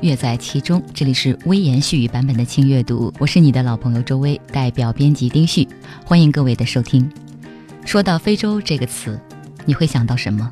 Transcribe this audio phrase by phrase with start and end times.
[0.00, 0.82] 乐在其中。
[0.94, 5.66] 这里是微言絮语版本的轻阅读，我是你的老朋友周薇，代表编辑丁旭，
[6.04, 7.10] 欢迎各位的收听。
[7.84, 9.18] 说到非洲这个词，
[9.64, 10.50] 你会想到什么？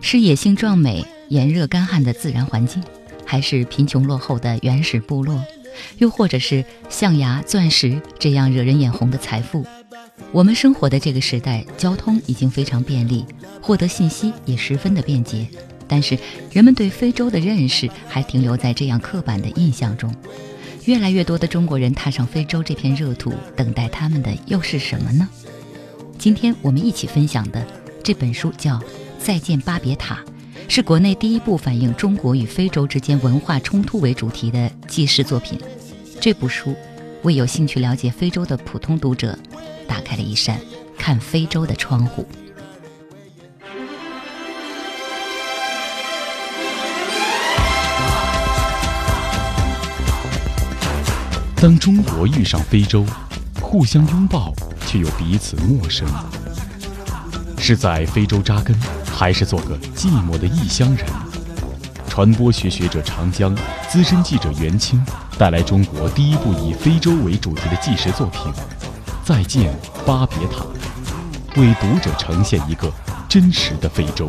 [0.00, 2.82] 是野性壮美、炎热干旱的自然环境，
[3.24, 5.40] 还是贫穷落后的原始部落？
[5.98, 9.64] 又或者是象牙、钻石这样惹人眼红的财富？
[10.32, 13.24] 我们生活的这个时代，交通已经非常便利，
[13.60, 15.46] 获得信息也十分的便捷。
[15.88, 16.18] 但是，
[16.52, 20.14] 人们对非洲的认识还停留在这样刻板的印象中。
[20.84, 25.28] 越来越多的中国人踏上非洲这片热土，等待他们的又是什么呢？
[26.18, 27.64] 今天我们一起分享的
[28.02, 28.76] 这本书叫
[29.18, 30.16] 《再见巴别塔》，
[30.68, 35.58] 是国内第一部反映中国与非洲之间文化冲突为主题的纪实作品。
[36.20, 36.74] 这部书
[37.22, 39.38] 为有兴趣了解非洲的普通读者
[39.86, 40.60] 打开了一扇
[40.98, 42.26] 看非洲的窗户。
[51.62, 53.06] 当中国遇上非洲，
[53.60, 54.52] 互相拥抱
[54.84, 56.04] 却又彼此陌生，
[57.56, 61.06] 是在非洲扎根，还是做个寂寞的异乡人？
[62.08, 63.56] 传播学学者长江、
[63.88, 65.00] 资深记者袁清
[65.38, 68.40] 带来中国第一部以非洲为主题的纪实作品
[69.24, 69.72] 《再见
[70.04, 70.64] 巴别塔》，
[71.60, 72.92] 为读者呈现一个
[73.28, 74.28] 真实的非洲。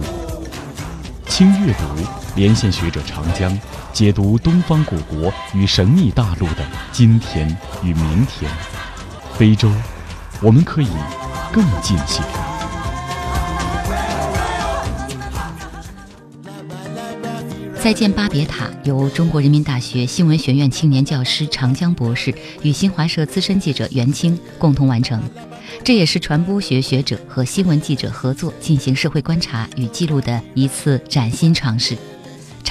[1.27, 3.59] 轻阅读连线学者长江。
[3.91, 7.47] 解读东方古国与神秘大陆的今天
[7.83, 8.51] 与明天，
[9.37, 9.71] 非洲，
[10.41, 10.87] 我们可以
[11.51, 12.23] 更近些。
[17.79, 25.21] 再见巴别塔由中国人民大学新闻学院青年教师长江博士与新华社资深记者袁清共同完成，
[25.83, 31.95] 这也是传播学学者和新闻记者合作进行社会观察与记录的一次崭新尝试。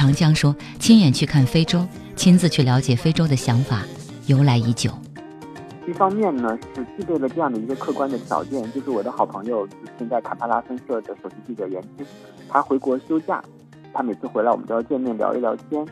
[0.02, 1.86] 长江说：“亲眼去看非洲，
[2.16, 3.82] 亲自去了解非洲的想法
[4.26, 4.90] 由来已久。
[5.86, 9.64] 一方面呢，是具备了这样的一个客观的条件，就是我的好朋友，
[9.96, 12.04] 现在坎帕拉分社的首席记者袁清，
[12.48, 13.40] 他回国休假，
[13.94, 15.86] 他每次回来我们都要见面聊一聊天，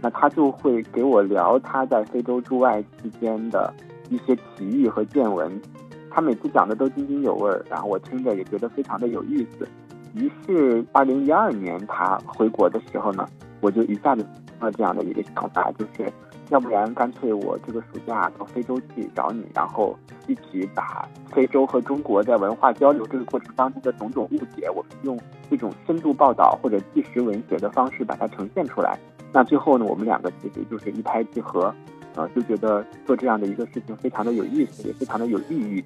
[0.00, 3.74] 那他就会给我聊他在非洲驻外期间的
[4.08, 5.60] 一些奇遇和见闻，
[6.08, 9.66] 他每次讲的都津津有味，然后我听着也觉得非常的有意思。
[10.14, 13.26] 于是，二零一二年他回国的时候呢。”
[13.60, 14.26] 我就一下子
[14.60, 16.10] 了这样的一个想法，就是
[16.50, 19.96] 要不然干脆我这个暑假到非洲去找你，然后
[20.26, 25.18] 一起把非洲和中国在文化交流这个过程当中的种种误解，我们用
[25.50, 28.98] 这种深度报道或者纪实文学的方式把它呈现出来。
[29.32, 31.74] 那最后呢，我们两个其实就是一拍即合，
[32.14, 35.84] 呃，就觉得做这样的一个事情非常的有意思，也非常的有意义。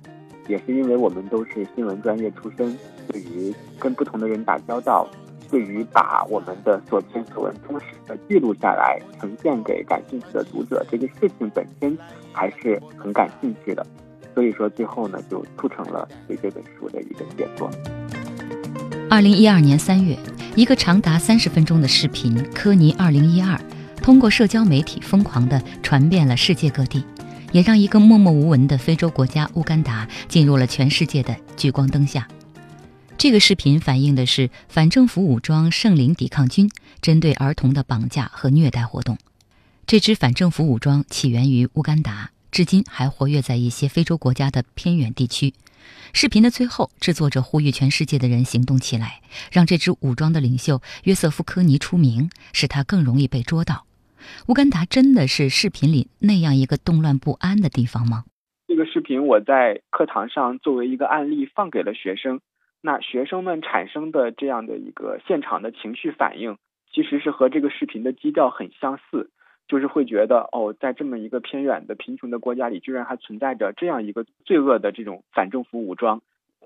[0.48, 2.76] 也是因为我们都是新闻专业出身，
[3.08, 5.06] 对于跟不同的人打交道。
[5.50, 11.98] 对于把我们的所见所闻忠实的记录下来，呈现给感兴趣的读者，这个事情本身
[12.32, 13.84] 还是很感兴趣的。
[14.32, 17.68] 所以说，最后呢，就促成了对这本书的一个写作。
[19.10, 20.16] 二零一二年三月，
[20.54, 23.56] 一个长达三十分钟的视频《科尼二零一二》，
[23.96, 27.04] 通过社交媒体疯狂地传遍了世界各地，
[27.50, 32.28] 也让一个默默无闻的非洲国家乌干达进入了全世界的聚光灯下。
[33.20, 36.70] 这个视频反映的是反政府武装圣灵抵抗军
[37.02, 39.18] 针对儿童的绑架和虐待活动。
[39.86, 45.52] 这支反政府武装起源于乌干达，至今还活跃在一些非洲国家的偏远地区。
[46.14, 49.20] 视频的最后，制作者呼吁全世界的人行动起来，
[49.52, 53.84] 让这支武装的领袖约瑟夫·科尼出名，使他更容易被捉到。
[54.46, 58.24] 乌干达真的是视频里那样一个动乱不安的地方吗？
[58.66, 62.40] 这个视频我在课堂上作为一个案例放给了学生。
[62.82, 66.56] 那学生们产生的这样的一个现场的情绪反应，
[66.90, 69.30] 其实是和这个视频的基调很相似，
[69.68, 76.22] 就是会觉得哦，在这么一个偏远的贫穷的国家里，居然还存在着这样一个罪恶的这种反政府武装。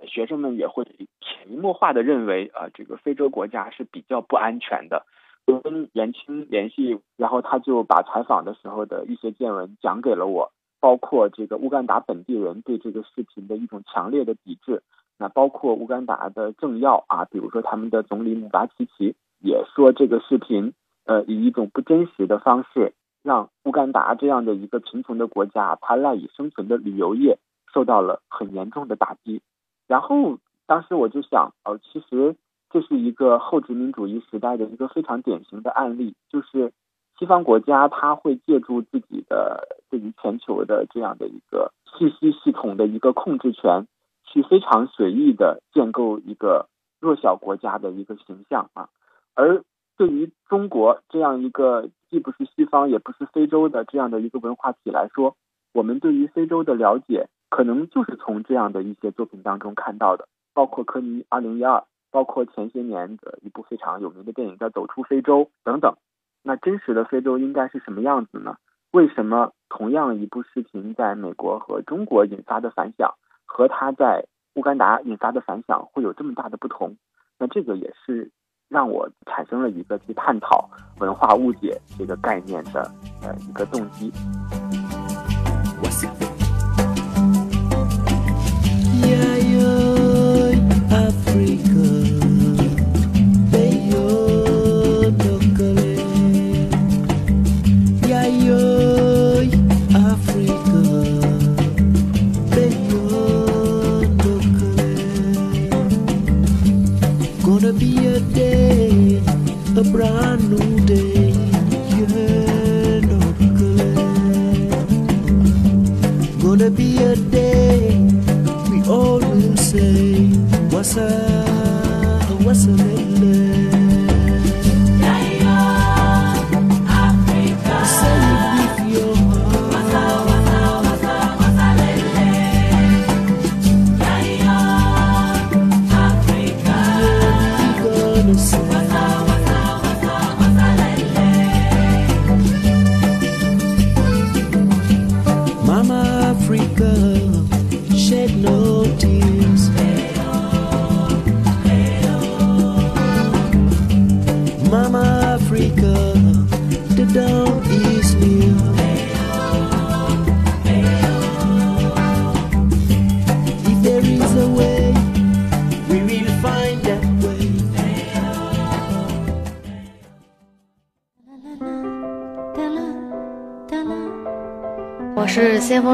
[0.07, 0.85] 学生们也会
[1.21, 5.07] 潜移默化的认为啊，这个非洲国家是比较不安全的。
[5.47, 14.83] 我跟袁清联系，然后他就把采访的时候的一些见闻讲给了我，包括这个乌干达本地人对这个视频的一种强烈的抵制。
[15.19, 20.73] 那包括乌干达的政要啊，比如说他们的总理姆巴奇奇也说，这个视频
[21.05, 27.39] 呃以一种不真实的方式让乌干达这样的一个贫穷的国家，它赖以生存的旅游业
[27.73, 29.41] 受到了很严重的打击。
[29.87, 32.35] 然后当时我就想，哦，其实
[32.71, 36.73] 这是一个后殖民主义时代的一个非常典型的案例，就是
[37.19, 43.87] 西方国家它会借助自己的对于全球的这样的一个信息系统的一个控制权，
[44.25, 46.69] 去非常随意的建构一个
[47.01, 48.89] 弱小国家的一个形象啊。
[49.35, 49.63] 而
[49.97, 55.37] 对于中国这样一个既不是西方也不是非洲的这样的一个文化体来说，
[55.73, 57.29] 我们对于非洲的了解。
[57.51, 65.95] 可能就是从这样的一些作品当中看到的，包括科尼二零一二，包括前些年的一部非常有名的电影叫《走出非洲》等等。
[66.43, 68.57] 那真实的非洲应该是什么样子呢？
[68.91, 73.15] 为什么同样一部视频在美国和中国引发的反响，
[73.57, 76.97] 和他在乌干达引发的反响会有这么大的不同？
[77.39, 78.29] 那这个也是
[78.69, 80.69] 让我产生了一个去探讨
[80.99, 82.91] 文化误解这个概念的
[83.23, 84.13] 呃一个动机。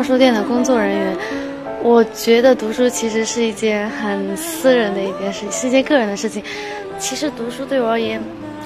[0.03, 1.17] 书店的工作人员。
[1.83, 6.43] 我觉得读书其实是一件很私人的一件事，是一件个人的事情。
[6.99, 8.21] 其实读书对我而言，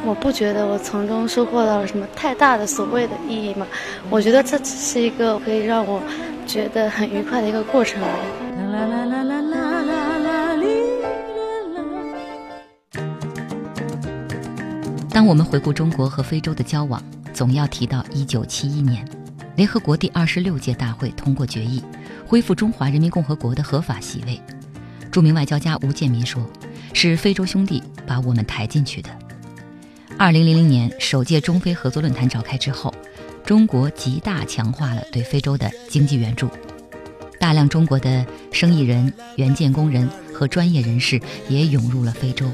[0.04, 3.64] 我不觉得我从中收获到了什么太大的所谓的意义嘛。
[4.10, 6.02] 我觉得这只是一个可以让我
[6.44, 8.02] 觉得很愉快的一个过程。
[15.12, 17.00] 当我们回顾中国和非洲的交往，
[17.32, 19.06] 总要提到一九七一年，
[19.56, 21.82] 联合国第二十六届大会通过决议。
[22.26, 24.40] 恢复中华人民共和国的合法席位，
[25.12, 26.42] 著名外交家吴建民说
[26.94, 29.10] ：“是非洲兄弟把我们抬进去的。”
[30.18, 32.92] 二零零零年首届中非合作论坛召开之后，
[33.44, 36.48] 中国极大强化了对非洲的经济援助，
[37.38, 42.50] 大量中国的生意人、援建工人和专业人士也涌入了非洲。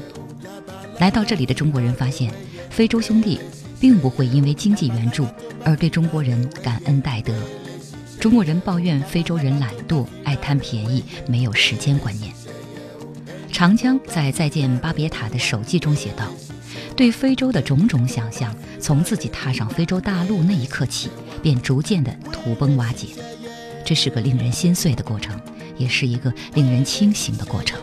[0.99, 2.31] 来到这里的中国人发现，
[2.69, 3.39] 非洲兄弟
[3.81, 5.25] 并不会因为经济援助
[5.65, 7.33] 而对中国人感恩戴德。
[8.19, 12.31] 中国人抱怨非洲人懒惰、爱贪便宜、没有时间观念。
[13.51, 16.27] 长江在《再见巴别塔》的手记中写道
[16.95, 21.09] ：“对非洲的种种想象，从自己踏上非洲大陆那一刻起，
[21.41, 23.07] 便逐渐的土崩瓦解。
[23.83, 25.37] 这是个令人心碎的过程，
[25.75, 27.79] 也是一个令人清醒的过程。”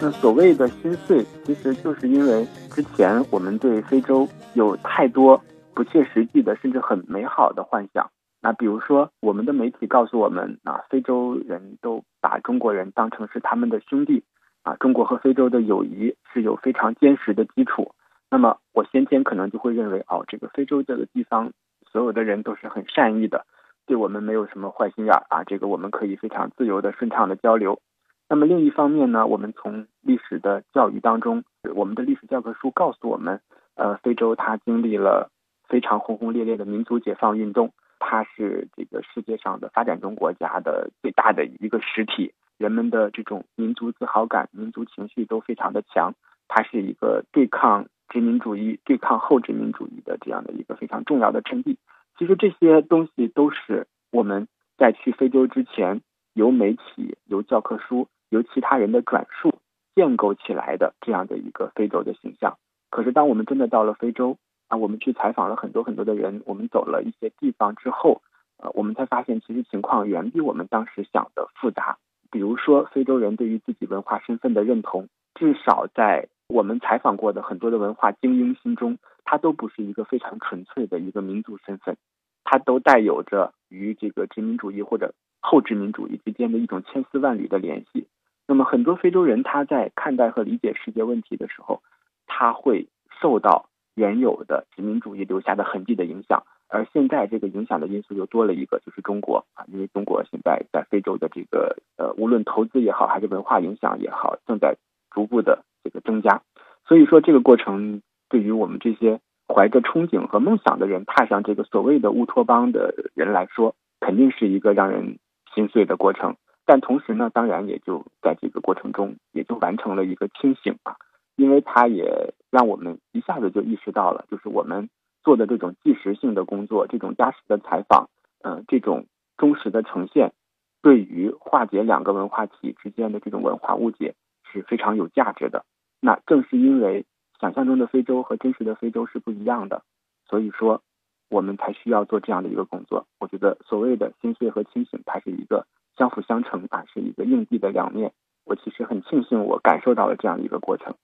[0.00, 2.44] 那所谓的心碎，其实就是因为
[2.74, 5.40] 之前我们对非洲有太多
[5.74, 8.10] 不切实际的，甚至很美好的幻想。
[8.40, 14.22] 那比如说，我们的媒体告诉我们，啊，非洲人都把中国人当成是他们的兄弟，
[14.62, 17.92] 啊，中国和非洲的友谊是有非常坚实的基础。
[18.30, 21.52] 那么，我先前可能就会认为，哦，这个非洲这个地方
[21.90, 23.46] 所有的人都是很善意的，
[23.86, 27.80] 对我们没有什么坏心眼儿啊，这个我们可以非常自由的、顺畅的交流。
[28.28, 31.44] 那么另一方面呢，我们从历史的教育当中，
[31.74, 33.40] 我们的历史教科书告诉我们，
[33.74, 35.30] 呃，非洲它经历了
[35.68, 37.72] 非常轰轰烈烈的民族解放运动。
[37.98, 46.14] 它是这个世界上的发展中国家的最大的一个实体，人们的这种民族自豪感、民族情绪都非常的强。
[46.46, 51.78] 它是一个对抗殖民主义、对抗后殖民主义的这样的一个非常重要的阵地。
[52.18, 56.02] 其实这些东西都是我们在去非洲之前，
[56.34, 59.58] 由媒体、由教科书、由其他人的转述
[59.94, 62.58] 建构起来的这样的一个非洲的形象。
[62.94, 64.36] 可是当我们真的到了非洲，
[64.68, 68.22] 啊，我们去采访了很多很多的人，我们走了一些地方之后，
[68.58, 71.98] 呃，我们才发现其实情况远比我们当时想的复杂。
[72.30, 81.96] 比如说，非洲人对于自己文化身份的认同，至少在我们采访过的很多的文化精英心中，它都不是一个非常纯粹的一个民族身份，
[82.44, 88.06] 它都带有着与这个殖民主义或者后殖民主义之间的一种千丝万缕的联系。
[88.46, 91.82] 那么，很多非洲人他在看待和理解世界问题的时候，
[92.26, 92.88] 它会
[93.20, 96.42] 受到原有的殖民主义留下的痕迹的影响。
[96.68, 104.76] 而现在这个影响的因素又多了一个，就是中国啊，因为中国现在在非洲的这个呃，无论投资也好，还是文化影响也好，正在
[105.10, 106.42] 逐步的这个增加。
[106.86, 115.18] 所以说，这个过程对于我们这些怀着憧憬和梦想的人，踏上这个所谓的乌托邦的人来说，肯定是一个让人
[115.54, 116.36] 心碎的过程。
[116.66, 120.96] 但同时呢，当然也就在这个过程中，也就完成了一个清醒啊，
[121.36, 124.88] 因为它也让我们一下子就意识到了，就是我们。
[125.24, 128.10] 做的这种即时性的工作，这种扎实的采访，
[128.42, 129.06] 嗯，这种
[129.38, 130.34] 忠实的呈现，
[130.82, 134.14] 对于化解两个文化体之间的这种文化误解
[134.52, 135.64] 是非常有价值的。
[135.98, 137.06] 那正是因为
[137.40, 139.82] 想象中的非洲和真实的非洲是不一样的，
[140.28, 140.82] 所以说
[141.30, 143.06] 我们才需要做这样的一个工作。
[143.18, 148.12] 我觉得所谓的心碎和清醒，它是一个相辅相成啊，是一个硬币的两面。
[148.44, 150.94] 我其实很庆幸我感受到了这样一个过程。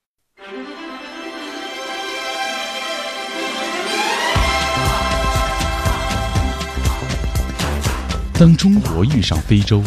[8.39, 9.83] 当中国遇上非洲，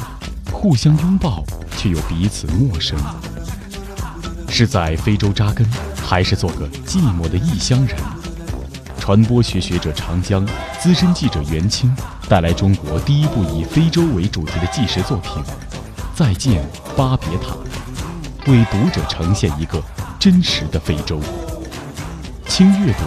[0.51, 1.43] 互相拥抱
[1.75, 2.95] 却又彼此陌生，
[4.47, 5.67] 是在非洲扎根，
[6.05, 7.97] 还是做个寂寞的异乡人？
[8.99, 10.47] 传播学学者长江、
[10.79, 11.91] 资深记者袁清
[12.29, 15.31] 带来中国第一部以非洲为主题的纪实作品
[16.13, 16.63] 《再见
[16.95, 17.55] 巴别塔》，
[18.51, 19.81] 为读者呈现一个
[20.23, 21.19] 真实的非洲。
[22.47, 23.03] 轻阅读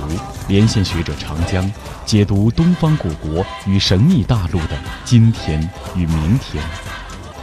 [0.49, 1.73] 连线学者长江。
[2.04, 5.58] 解读东方古国与神秘大陆的今天
[5.96, 6.62] 与明天，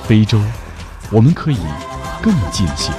[0.04, 0.40] 非洲，
[1.12, 1.58] 我们可以
[2.22, 2.92] 更近些。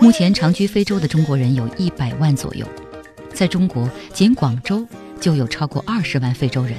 [0.00, 2.66] 目前长居非洲的中国人有一百万左右，
[3.32, 4.84] 在中国仅广州
[5.20, 6.74] 就有超过二十万非洲人。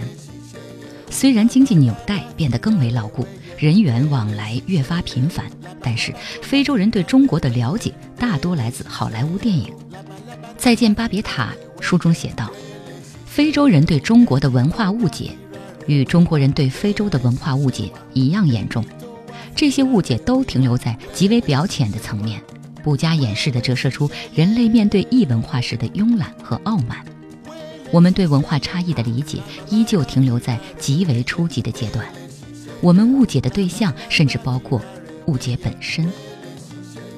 [1.10, 3.26] 虽然经济纽带变得更为牢固。
[3.58, 5.48] 人员往来越发频繁，
[5.82, 9.66] 但是非洲人对中国的了解大多来自好莱坞电影。
[10.60, 12.52] 《再见巴别塔》书中写道，
[13.26, 15.32] 非洲人对中国的文化误解，
[15.88, 18.86] 与中国人对非洲的文化误解一样严重。
[19.56, 22.40] 这些误解都停留在极为表浅的层面，
[22.84, 27.04] 不加掩饰地折射出人类面对异文化时的慵懒和傲慢。
[27.94, 29.40] 我们对文化差异的理解
[29.72, 32.06] 依旧停留在极为初级的阶段。
[32.84, 34.80] 我们误解的对象，甚至包括
[35.28, 36.06] 误解本身。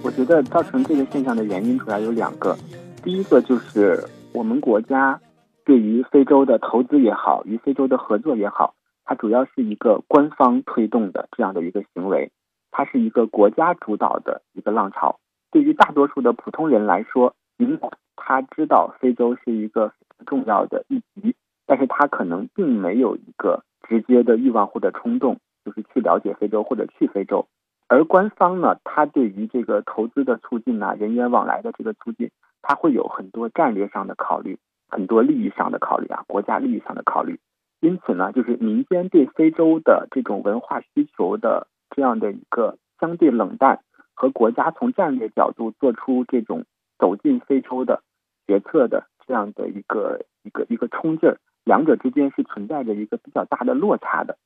[0.03, 2.55] 我觉得造成这个现象的原因主要有两个。
[3.03, 5.19] 第一个就是我们国家
[5.65, 12.31] 对于非洲的投资也好，与非洲的合作也好，它主要是一个官方推动的这样的一个行为，
[12.71, 15.19] 它是一个国家主导的一个浪潮。
[15.51, 19.91] 对于大多数的普通人来说，尽管他知道非洲是一个
[20.25, 21.35] 重要的议题，
[21.65, 25.37] 但是他可能并没有一个直接的欲望或者冲动。
[25.65, 27.45] 就是去了解非洲或者去非洲，
[27.89, 34.57] 而官方呢，他对于这个投资的促进呐，人员往来的这个促进，他会有很多战略上的考虑，
[34.87, 37.37] 很多利益上的考虑啊，国家利益上的考虑。
[37.81, 43.81] 因此呢，就是民间对非洲的这种文化需求的这样的一个相对冷淡，
[44.15, 46.63] 和国家从战略角度做出这种
[46.97, 48.01] 走进非洲的
[48.47, 54.39] 决策的这样的一个一个一个冲劲儿，两者之间是存在着一个比较大的落差的。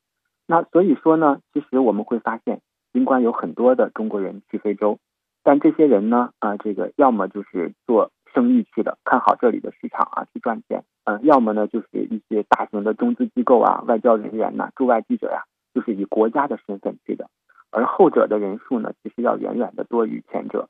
[0.46, 2.60] 那所以说呢，其实我们会发现，
[2.92, 5.00] 尽管有很多的中国人去非洲，
[5.42, 17.30] 但这些人呢，啊，这个要么就是做生意去的，看好这里的市场啊，去赚钱，嗯，要么呢就是一些大型的中资机构啊、外交人员呐、驻外记者呀，就是以国家的身份去的，
[17.72, 20.68] 而后者的人数呢，其实要远远的多于前者。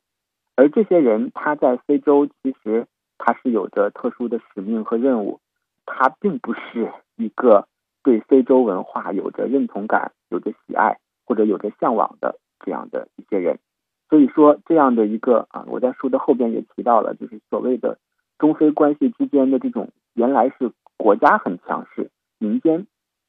[0.56, 2.86] 而这些人他在非洲，其实
[3.26, 5.40] 他是有着特殊的使命和任务，
[5.86, 7.66] 他并不是一个。
[8.06, 13.58] 对非洲文化有着认同感、有着喜爱或者有着向往的这样的一些人，
[14.10, 17.98] 所以说这样的一个啊，我在书的后边也提到了，就是所谓的
[18.38, 22.86] 中非关系之间的这种原来是国家很强势，民间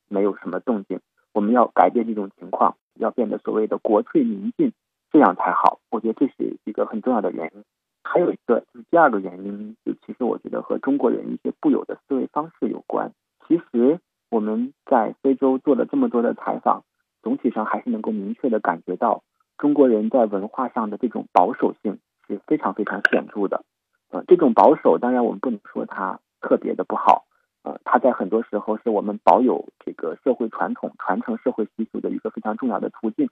[0.08, 0.98] 没有什么动静，
[1.32, 4.72] 我们要改变这种情况，要变得所谓的国粹民进，
[5.12, 5.78] 这样才好。
[5.92, 7.62] 我觉得这是一个很重要的原因。
[8.04, 13.10] 还有一个就是第二个原因，就其实我觉得和中国人一些固有的思维方式有关。
[13.48, 13.98] 其实。
[14.30, 16.82] 我们在非洲做了这么多的采访，
[17.22, 19.22] 总体上还是能够明确的感觉到，
[19.58, 23.62] 中国人在文化上的这种保守性是非常非常显著的。
[24.10, 27.26] 呃，这种保守当然我们不能说它特别的不好，
[27.62, 33.28] 呃，它在很多时候是我们保有这个社会传统、传承社会习俗的一个非常重要的途径。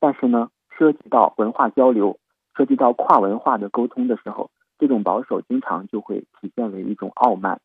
[0.00, 2.18] 但是呢，涉及到文化交流、
[2.56, 7.60] 涉及到跨文化的沟通的时候，这种保守经常就会体现为一种傲慢。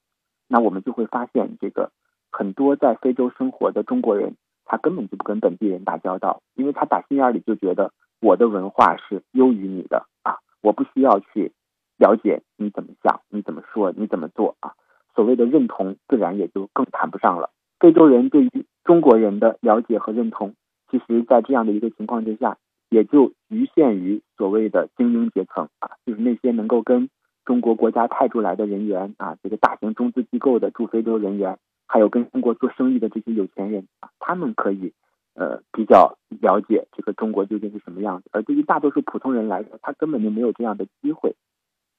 [0.47, 1.91] 那我们就会发现，这个
[2.31, 11.51] 很多在非洲生活的中国人，他根本就不跟本地人打交道，因为他打心眼里就觉得我的文化是优于你的啊，我不需要去
[11.97, 14.73] 了解你怎么想、你怎么说、你怎么做啊。
[15.15, 17.49] 所谓的认同，自然也就更谈不上了。
[17.79, 20.53] 非洲人对于中国人的了解和认同，
[20.91, 22.57] 其实，在这样的一个情况之下，
[22.89, 27.09] 也就局限于所谓的精英阶层啊，就是那些能够跟。
[27.45, 34.91] 中国国家派出来的人员啊，这个大型中资机构的驻非洲人员，还有跟中国做生意的这些有钱人啊，他们可以
[35.35, 38.29] 呃比较了解这个中国究竟是什么样子。
[38.31, 41.35] 而对于大多数普通人来说，他根本就没有这样的机会。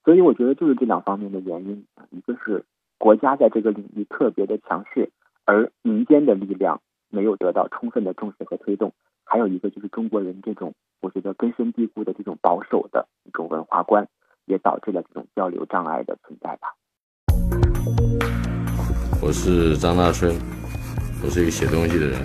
[0.05, 2.65] 所以我觉得就是这两方面的原因啊，一个是
[2.99, 5.11] 国家在这个领域特别的强势，
[5.45, 8.91] 而民间的力量没有得到充分的重视和推动；
[9.27, 14.09] 还有一个就是中国人这种我觉得根深蒂固的这种保守的一种文化观。
[14.47, 16.73] 也导致了这种交流障碍的存在吧。
[19.21, 20.33] 我是张大春，
[21.21, 22.21] 我是一个写东西的人。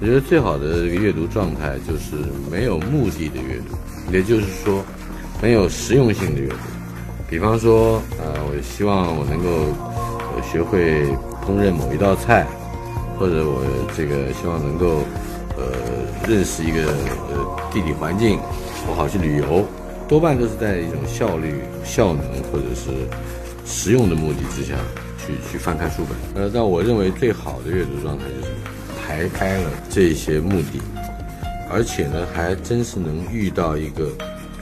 [0.00, 2.16] 我觉得最好的这个阅读状态就是
[2.50, 3.76] 没有目的的阅读，
[4.10, 4.82] 也就是说，
[5.42, 6.56] 没有实用性的阅读。
[7.28, 11.04] 比方说，呃，我希望我能够学会
[11.44, 12.46] 烹饪某一道菜，
[13.18, 13.60] 或者我
[13.94, 15.04] 这个希望能够
[15.58, 15.97] 呃
[16.28, 16.92] 认识一个
[17.30, 18.38] 呃地理环境，
[18.86, 19.64] 我好去旅游。
[20.06, 22.90] 多半都是在一种效率、效能或者是
[23.66, 24.74] 实用的目的之下
[25.18, 26.42] 去去翻看书本。
[26.42, 28.52] 呃，但我认为最好的阅读状态就是
[29.00, 30.80] 排开了这些目的，
[31.70, 34.04] 而且呢，还真是能遇到一个，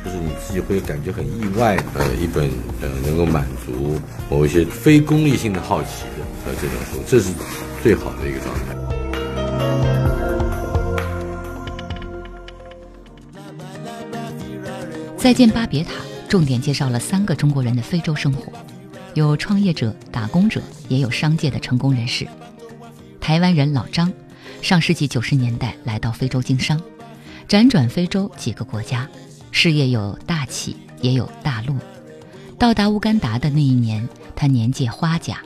[0.04, 2.50] 就是你自己会感觉很意外的一本
[2.80, 7.30] 呃，能够满足某一些非功利性的好奇的呃这种书，这是
[7.84, 10.05] 最好的一个状态。
[15.26, 15.90] 再见巴别塔
[16.28, 18.52] 重点介绍了三个中国人的非洲生活，
[19.14, 22.28] 有创业者、打工者，也有商界的成功人士。
[23.20, 24.12] 台湾人老张，
[24.62, 26.80] 上世纪九十年代来到非洲经商，
[27.48, 29.08] 辗转非洲几个国家，
[29.50, 31.74] 事业有大起也有大落。
[32.56, 35.40] 到达乌干达的那一年，他年届花甲，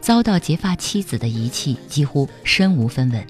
[0.00, 3.24] 遭到结发妻子的遗弃，几乎身无分文。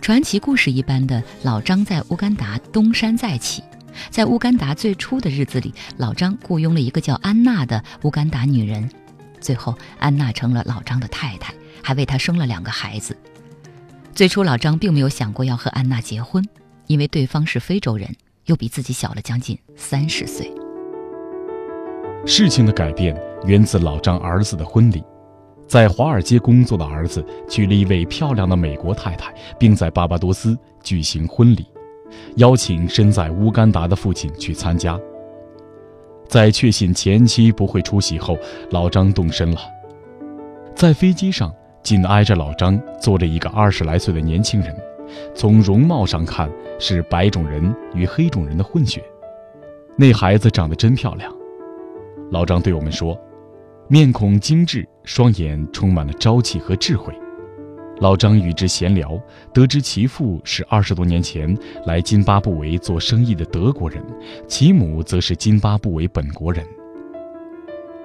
[0.00, 3.64] 传奇故事一般的老张在乌干达东山再起。
[4.10, 8.88] 在乌干达最初的日子里，老张雇佣了一个叫安娜的乌干达女人，
[9.40, 13.16] 最后安娜成了老张的太太，还为他生了两个孩子。
[14.14, 16.42] 最初老张并没有想过要和安娜结婚，
[16.86, 18.08] 因为对方是非洲人，
[18.46, 20.50] 又比自己小了将近三十岁。
[22.24, 25.04] 事情的改变源自老张儿子的婚礼，
[25.68, 31.66] 在华尔街工作的儿子娶了一位漂亮的美国太太，并在巴巴多斯举行婚礼。
[32.36, 34.98] 邀请身在乌干达的父亲去参加。
[36.28, 38.36] 在确信前妻不会出席后，
[38.70, 39.58] 老张动身了。
[40.74, 44.76] 在飞机上，紧挨着老张坐着一个二十来岁的年轻人，
[45.34, 49.02] 从容貌上看是白种人与黑种人的混血。
[49.96, 51.32] 那孩子长得真漂亮。
[52.30, 53.16] 老张对我们说
[53.88, 57.14] ：“面孔精致，双眼充满了朝气和智慧。”
[58.00, 59.18] 老张与之闲聊，
[59.54, 61.56] 得知其父是二十多年前
[61.86, 64.04] 来津巴布韦做生意的德国人，
[64.46, 66.64] 其母则是津巴布韦本国人。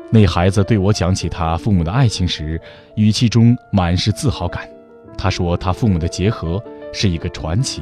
[0.10, 2.60] 那孩子对我讲起他父母的爱情时，
[2.96, 4.68] 语气中满是自豪感。
[5.18, 6.62] 他说他父母的结合
[6.94, 7.82] 是一个传奇。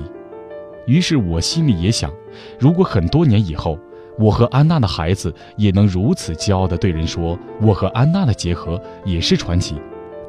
[0.88, 2.12] 于是我心里也想，
[2.60, 3.78] 如果很多年以后，
[4.17, 9.76] 我和安娜的孩子也能如此骄傲地对人说，我和安娜的结合也是传奇。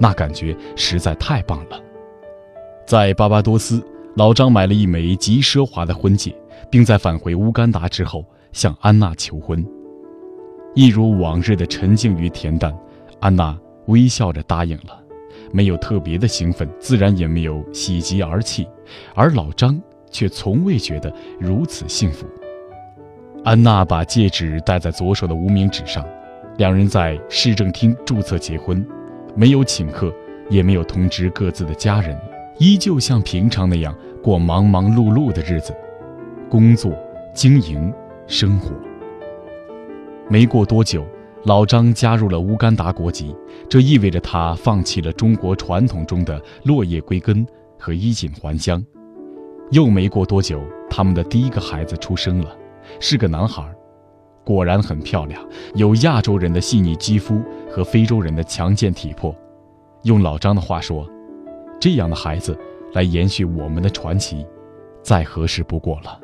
[0.01, 1.79] 那感觉实在太棒了。
[2.87, 3.81] 在巴巴多斯，
[4.17, 6.35] 老张买了一枚极奢华的婚戒，
[6.71, 9.65] 并在返回乌干达之后向安娜求婚。
[10.75, 12.75] 一如往日的沉静与恬淡，
[13.21, 14.99] 安娜微笑着答应了，
[15.53, 18.67] 没有特别的兴奋，自然也没有喜极而泣。
[19.15, 22.27] 而老张却从未觉得如此幸福。
[23.45, 26.05] 安娜把戒指戴在左手的无名指上，
[26.57, 28.85] 两人在市政厅注册结婚。
[29.35, 30.12] 没有请客，
[30.49, 32.19] 也没有通知各自的家人，
[32.59, 35.75] 依旧像平常那样过忙忙碌碌的日子，
[36.49, 36.93] 工作、
[37.35, 37.93] 经营、
[38.27, 38.73] 生活。
[40.29, 41.05] 没过多久，
[41.45, 43.35] 老张加入了乌干达国籍，
[43.69, 47.47] 这意味着他放弃了中国传统中的落叶归根
[47.79, 48.85] 和衣锦还乡。
[49.71, 52.57] 又没过多久，他们的第一个孩子出生了，
[52.99, 53.64] 是个男孩，
[54.51, 55.41] 果然很漂亮，
[55.77, 59.33] 有亚洲人的细腻肌肤和非洲人的强健体魄。
[60.03, 61.09] 用老张的话说，
[61.81, 62.59] 这样的孩子
[62.93, 64.45] 来延续我们的传奇，
[65.03, 66.19] 再合适不过了。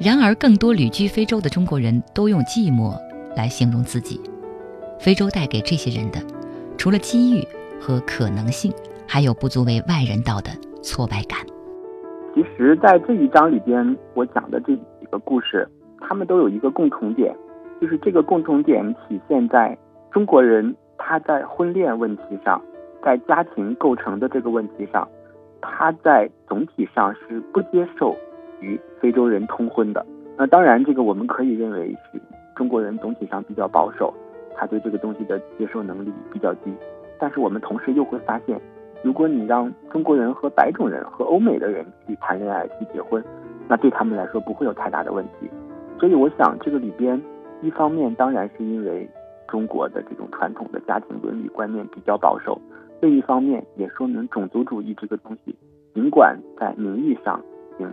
[0.00, 2.98] 然而，更多旅居非洲的中国人都用寂寞
[3.36, 4.18] 来形容自己。
[4.98, 6.18] 非洲带给这些人的，
[6.78, 7.46] 除了机遇
[7.78, 8.72] 和可能性，
[9.06, 10.50] 还有不足为外人道的
[10.82, 11.40] 挫败感。
[12.34, 15.68] 其实，在这一章里边，我讲的这几个故事，
[16.02, 17.34] 他们都有一个共同点，
[17.80, 19.76] 就是这个共同点体现在
[20.10, 22.60] 中国人他在婚恋问题上，
[23.02, 25.08] 在家庭构成的这个问题上，
[25.60, 28.14] 他在总体上是不接受
[28.60, 30.04] 与非洲人通婚的。
[30.36, 32.20] 那当然，这个我们可以认为是
[32.54, 34.12] 中国人总体上比较保守，
[34.56, 36.72] 他对这个东西的接受能力比较低。
[37.18, 38.60] 但是我们同时又会发现。
[39.04, 43.20] 如果你让中国人和白种人和欧美的人去谈恋爱、去结婚，
[43.66, 45.50] 那对他们来说不会有太大的问题。
[46.02, 47.22] 所以我想，这个里边
[47.60, 49.08] 一方面当然是因为
[49.46, 52.60] 中国的这种传统的家庭伦理观念比较保守，
[53.00, 55.54] 另一方面也说明种族主义这个东西，
[55.94, 57.88] 尽管在名义上已经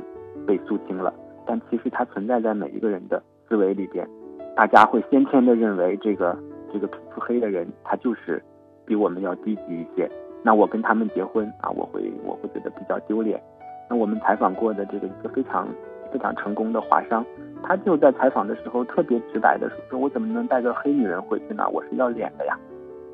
[0.48, 1.14] 被肃清了，
[1.46, 4.10] 但其实它存在在每一个人的思维里边。
[4.56, 6.36] 大家会先天的认为，这个
[6.74, 8.42] 这个皮肤黑的人他就是
[8.88, 10.10] 比我们要低级一些。
[10.42, 13.40] 那我跟他们结婚啊，我会我会觉得比较丢脸。
[13.88, 15.68] 那我们采访过的这个一个非常
[16.12, 17.26] 非常成功的华商，
[17.64, 21.68] 他就在采访的时候特别直白的说：“说我怎么能带个黑女人回去呢？
[21.72, 22.58] 我是要脸的呀。”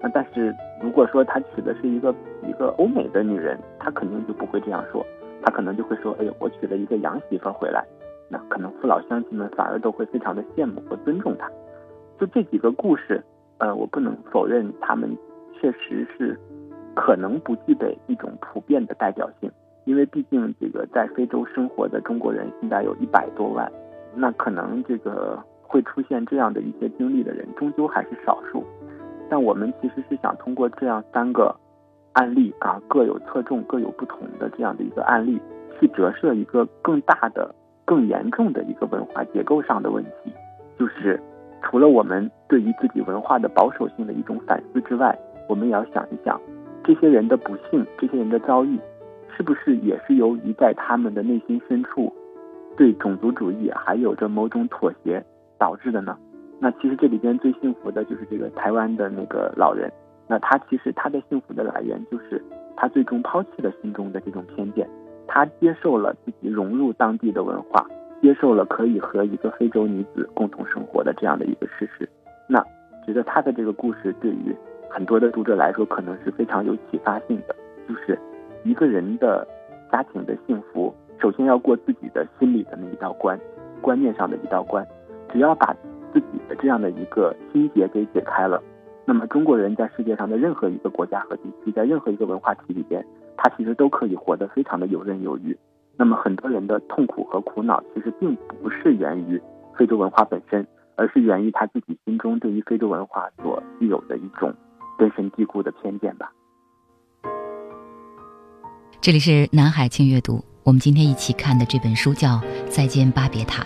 [0.02, 2.14] 那但是如果说他娶的是一个
[2.48, 5.06] 一个欧美的女人，他肯定就不会这样说，
[5.44, 7.84] 他可能就会说：“哎呦，我娶了一个洋媳妇回来。”
[8.30, 11.50] 那可能父老乡亲们反而都会非常的羡慕和尊重他。
[12.20, 13.24] 就这几个故事，
[13.60, 15.18] 呃，我不能否认他们
[15.60, 16.40] 确实是。
[16.98, 19.52] 可能不具备一种普遍的代表性，
[19.86, 23.72] 因为毕竟这个在非洲生活的中国人现在有一百多万，
[24.16, 28.64] 那可能这个会出现这样的一些经历的人终究还是少数。
[29.30, 31.56] 但我们其实是想通过这样三个
[32.14, 35.40] 案例啊，各有侧重、各有不同的这样的一个案例，
[35.80, 37.54] 去折射一个更大的、
[37.86, 40.32] 更严重的一个文化结构上的问题，
[40.78, 41.20] 就是
[41.62, 45.18] 除了我们对于自己文化的保守性的一种反思之外，
[45.50, 46.40] 我们也要想一想。
[46.84, 48.80] 这些人的不幸，这些人的遭遇，
[49.36, 52.12] 是不是也是由于在他们的内心深处，
[52.78, 55.24] 对种族主义还有着某种妥协
[55.58, 56.18] 导致的呢？
[56.60, 59.92] 那其实这里边最幸福的就是这个台湾的那个老人，
[60.28, 62.42] 那他其实他的幸福的来源就是
[62.78, 64.90] 他最终抛弃了心中的这种偏见，
[65.28, 67.86] 他接受了自己融入当地的文化，
[68.22, 72.08] 接受了可以和一个非洲女子共同生活的这样的一个事实。
[72.48, 72.64] 那
[73.06, 74.56] 觉得他的这个故事对于。
[74.88, 77.56] 很多的读者来说，可能是非常有启发性的。
[77.86, 78.18] 就是
[78.66, 79.48] 一个人的
[79.92, 83.40] 家庭的幸福，首先要过自己的心里的那一道关，
[83.80, 84.84] 观念上的一道关。
[85.32, 85.72] 只要把
[86.12, 88.60] 自己的这样的一个心结给解开了，
[89.06, 93.06] 那么中国人在世界上的任何一个国家和地区，在任何一个文化体里边，
[93.38, 95.56] 他其实都可以活得非常的游刃有余。
[95.96, 99.40] 那么很多人的痛苦和苦恼，其实并不是源于
[99.78, 104.52] 非洲文化本身，而是源于他自己心中对于非洲文化所具有的一种。
[104.98, 106.32] 根深蒂固的偏见吧。
[109.06, 112.38] 这里是南海轻阅读，我们今天一起看的这本书叫
[112.72, 113.62] 《再见巴别塔》，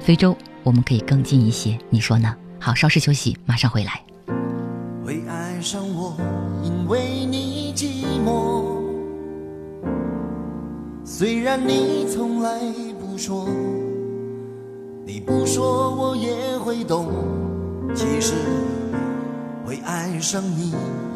[0.00, 2.36] 非洲我们可以更近一些，你说呢？
[2.60, 4.04] 好，稍事休息，马上回来。
[5.02, 6.14] 会爱上我，
[6.62, 8.66] 因为你寂寞。
[11.06, 12.60] 虽然你从来
[13.00, 13.48] 不说，
[15.06, 17.10] 你不说我也会懂。
[17.94, 18.34] 其实。
[19.64, 20.74] 会爱上你，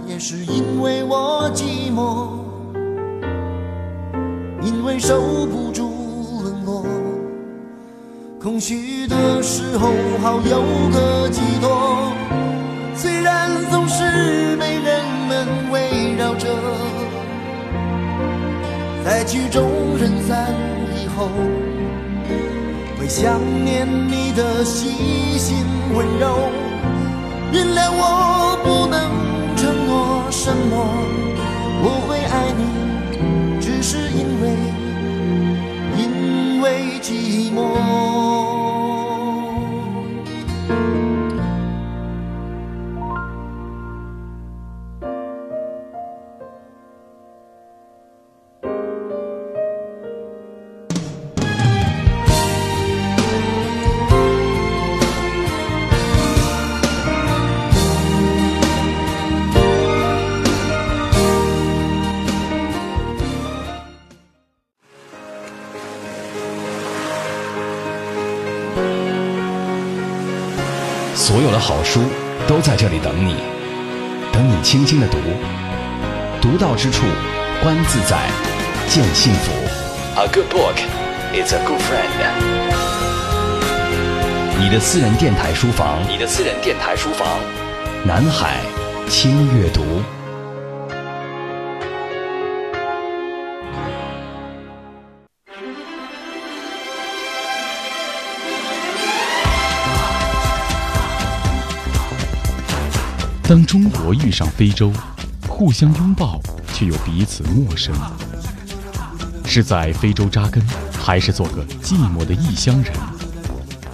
[0.08, 2.40] 也是因为我寂寞，
[4.80, 5.92] 因为受不住
[6.42, 6.82] 冷落，
[8.42, 12.10] 空虚的时候好有个寄托。
[12.94, 16.48] 虽然总是被人们围绕着，
[19.04, 20.48] 在曲终人散
[20.96, 21.28] 以后，
[22.98, 25.58] 会想念你的细心
[25.94, 26.48] 温柔。
[27.52, 28.98] 原谅我不能
[29.58, 30.72] 承诺什么，
[31.82, 34.56] 我会爱你，只是因为
[37.10, 38.09] 寂寞。
[73.02, 73.34] 等你，
[74.30, 75.16] 等你轻轻的读，
[76.40, 77.06] 读到之处，
[77.62, 78.28] 观自在，
[78.88, 79.52] 见幸福。
[80.16, 80.76] A good book
[81.32, 82.10] is a good friend。
[84.58, 87.26] 你的私人电台书房，你的私人电台书房，
[88.04, 88.58] 南海
[89.08, 90.02] 轻阅读。
[103.50, 104.92] 当中国遇上非洲，
[105.48, 106.40] 互相拥抱
[106.72, 107.92] 却又彼此陌生，
[109.44, 110.64] 是在非洲扎根，
[110.96, 112.92] 还是做个寂寞的异乡人？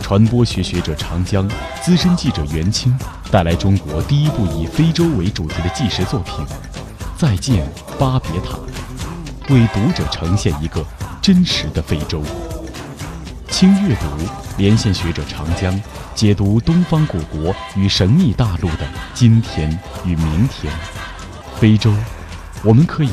[0.03, 1.49] 传播学学者长江、
[1.83, 2.95] 资深记者袁清
[3.31, 6.35] 带来中国第一部以非洲为主题的纪实作品
[7.16, 7.66] 《再见
[7.99, 8.59] 巴别塔》，
[9.55, 10.85] 为读者呈现一个
[11.23, 12.23] 真实的非洲。
[13.49, 15.81] 轻阅读连线学者长江。
[16.14, 19.71] 解读东方古国与神秘大陆的今天
[20.05, 20.73] 与明天，
[21.61, 21.92] 非洲，
[22.64, 23.11] 我们可以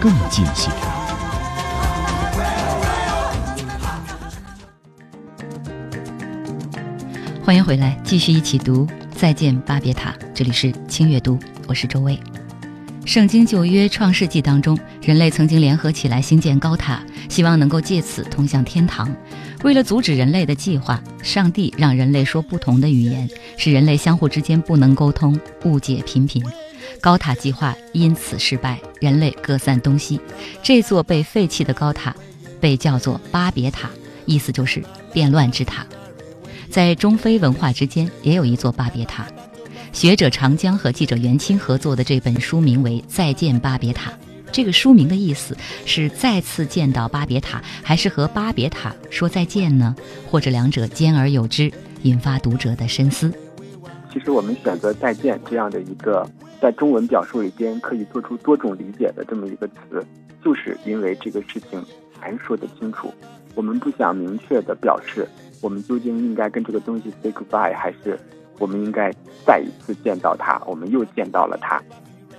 [0.00, 0.70] 更近些。
[7.44, 10.10] 欢迎回来，继续一起读《再见巴别塔》。
[10.34, 12.18] 这里是清阅读，我是周巍。
[13.04, 19.12] 圣经旧约创世纪当中，人类曾经联合起来兴建高塔，希望能够借此通向天堂。
[19.62, 26.44] 为了阻止人类的计划，上帝让人类说不同的语言，使人类相互之间不能沟通，误解频频。
[27.00, 30.20] 高塔计划因此失败，人类各散东西。
[30.62, 32.14] 这座被废弃的高塔
[32.60, 33.88] 被叫做巴别塔，
[34.26, 35.86] 意思就是变乱之塔。
[36.68, 39.26] 在中非文化之间，也有一座巴别塔。
[39.92, 44.10] 学者长江和记者袁清合作的这本书名为《再见巴别塔》。
[44.52, 49.96] 这个书名的意思是再次见到巴别塔，还是和巴别塔说再见呢？
[50.30, 53.32] 或者两者兼而有之，引发读者的深思。
[54.12, 56.28] 其实我们选择“再见”这样的一个
[56.60, 60.04] 在中文表述里边可以做出多种理解的这么一个词，
[60.44, 61.82] 就是因为这个事情
[62.20, 63.12] 难说得清楚。
[63.54, 65.26] 我们不想明确的表示，
[65.62, 68.18] 我们究竟应该跟这个东西 say goodbye，还是。
[68.58, 69.10] 我们应该
[69.44, 71.82] 再一次见到它，我们又见到了它。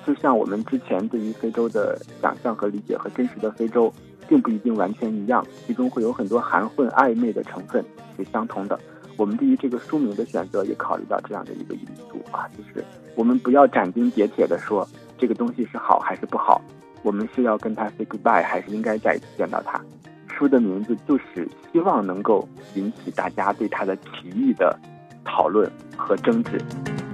[0.06, 3.92] 就像我们之前对于非洲的想象和理解和真实的非洲，
[4.28, 7.84] 并不一定完全一样，其中会有很多含混暧昧的成分
[8.18, 8.80] 是相同的。
[9.18, 12.84] 我们对于这个书名的选择也考虑到这样的一个因素啊，就是
[13.16, 14.88] 我们不要斩钉截铁的说
[15.18, 16.62] 这个东西是好还是不好，
[17.04, 19.80] 我们是要跟他 say goodbye，还是应该再一次见到它？
[20.28, 24.78] 书的名字就是希望能够引起大家对它的奇异的。
[25.26, 27.13] 讨论和争执。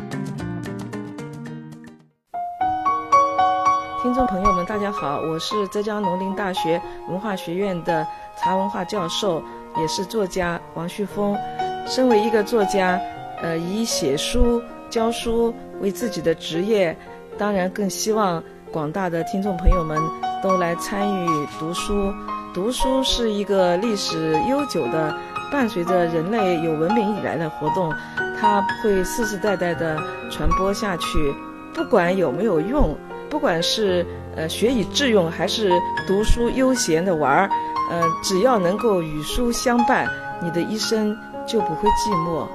[4.10, 9.40] 听众朋友们，大家好，我是浙江农林大学文化学院的茶文化教授，
[9.78, 11.38] 也是作家王旭峰。
[11.86, 13.00] 身为一个作家，
[13.40, 16.98] 呃，以写书、教书为自己的职业，
[17.38, 19.96] 当然更希望广大的听众朋友们
[20.42, 22.12] 都来参与读书。
[22.52, 25.16] 读书是一个历史悠久的。
[25.52, 27.94] 伴随着人类有文明以来的活动，
[28.40, 30.00] 它会世世代代的
[30.32, 31.36] 传播下去。
[31.76, 32.96] 不管有没有用，
[33.30, 35.72] 不管是呃学以致用，还是
[36.08, 37.50] 读书悠闲的玩儿，
[37.92, 40.10] 呃，只要能够与书相伴，
[40.44, 41.16] 你的一生
[41.48, 42.48] 就不会寂寞，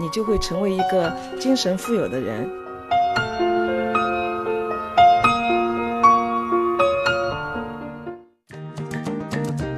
[0.00, 2.48] 你就会成为一个精神富有的人。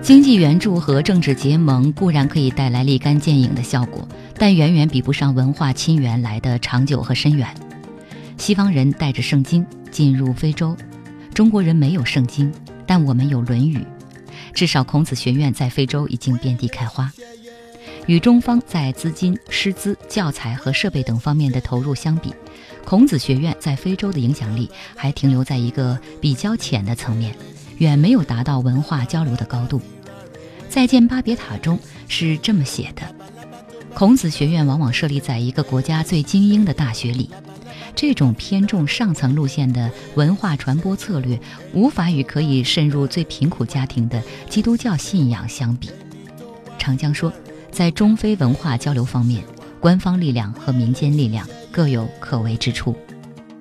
[0.01, 4.07] 经济援助和政治结盟固然可以带来立竿见影的效果，
[4.38, 7.46] 但远远比不上文化亲缘来的长久和深远。
[8.38, 10.77] 西方人带着圣经进入非洲，
[11.35, 12.53] 中国人没有圣经，
[12.87, 13.79] 但我们有《论语》，
[14.55, 17.12] 至少孔子学院在非洲已经遍地开花。
[18.07, 22.33] 与中方在资金、师资、教材和设备等方面的投入相比，
[22.85, 27.35] 孔子学院在非洲的影响力还停留在一个比较浅的层面，
[27.77, 29.81] 远没有达到文化交流的高度。
[30.70, 33.03] 再见巴别塔中是这么写的：
[33.94, 37.29] 孔子学院往往设立在一个国家最精英的大学里，
[38.01, 41.37] 这种偏重上层路线的文化传播策略，
[41.75, 45.91] 无法与可以渗入最贫苦家庭的基督教信仰相比。
[46.79, 47.33] 长江说，
[47.73, 49.43] 在中非文化交流方面，
[49.81, 52.95] 官方力量和民间力量各有可为之处。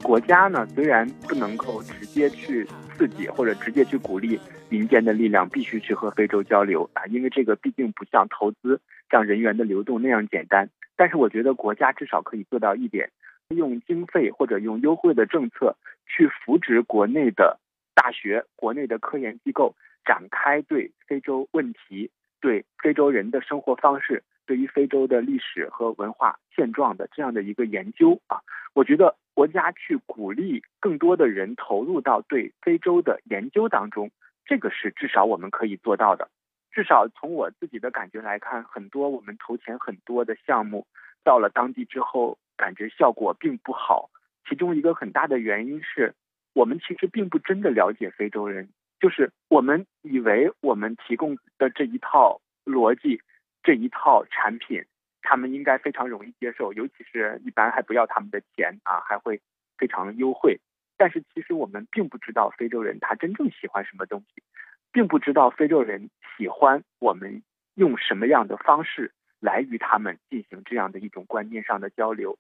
[0.03, 2.63] 国家呢，虽然不能够直接去
[2.95, 4.39] 刺激或者直接去鼓励。
[4.69, 10.69] 民间的力量必须去和非洲交流啊，因为这个毕竟不像投资、像人员的流动那样简单。
[10.97, 13.09] 但是我觉得国家至少可以做到一点，
[13.55, 17.59] 用经费或者用优惠的政策去扶植国内的
[17.93, 19.73] 大学、国内的科研机构，
[20.05, 28.39] 展开对非洲问题对非洲人的生活方式、对于非洲的历史和文化现状的这样的一个研究啊。
[28.73, 34.11] 我觉得国家去鼓励更多的人投入到对非洲的研究当中，
[34.45, 36.29] 这个是至少我们可以做到的。
[36.71, 40.85] 至少从我自己的感觉来看，很多我们投钱很多的项目，
[41.23, 44.09] 到了当地之后，感觉效果并不好。
[44.49, 46.13] 其中一个很大的原因是，
[46.53, 48.67] 我们其实并不真的了解非洲人，
[48.99, 53.21] 就是我们以为我们提供的这一套逻辑、
[53.63, 54.83] 这一套产品，
[55.21, 59.39] 他们应该非常容易接受，尤其是一般还不要他们的钱啊，还会
[59.77, 60.59] 非常优惠。
[60.97, 64.41] 但是其实我们并不知道非洲人他真正喜欢什么东西。
[64.93, 67.43] 并不知道非洲人喜欢我们
[67.75, 72.39] 用什么样的方式来与他们进行这样的一种观念上的交流，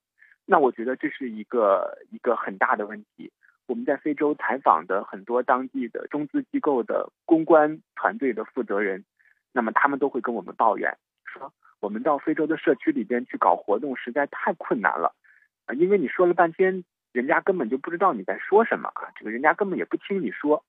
[0.49, 3.29] 那我觉得这是一个一个很大的问题。
[3.67, 9.03] 我们在非洲采访的很多当地的中资机构的公关团队的负责人，
[9.51, 15.13] 那么他们都会跟我们抱怨说，我们到非洲的社区里边去搞活动实在太困难了
[15.65, 20.63] 啊，因为你说了半天，人家根本就不知道你在说什么啊，这个人家根本也不听你说。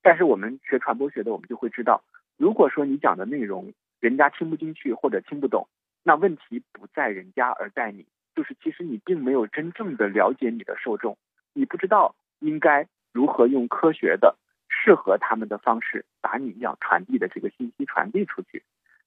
[0.00, 2.04] 但是我们学传播学的，我们就会知道，
[2.36, 5.66] 如果说你讲的内容人家听不进去或者听不懂，
[6.04, 11.16] 那问题不在人家而在你，就是其实你并没有真正的了解你的受众，
[11.52, 14.36] 你不知道应该如何用科学的、
[14.68, 18.62] 适合他们的方式把你要传递的这个信息传递出去。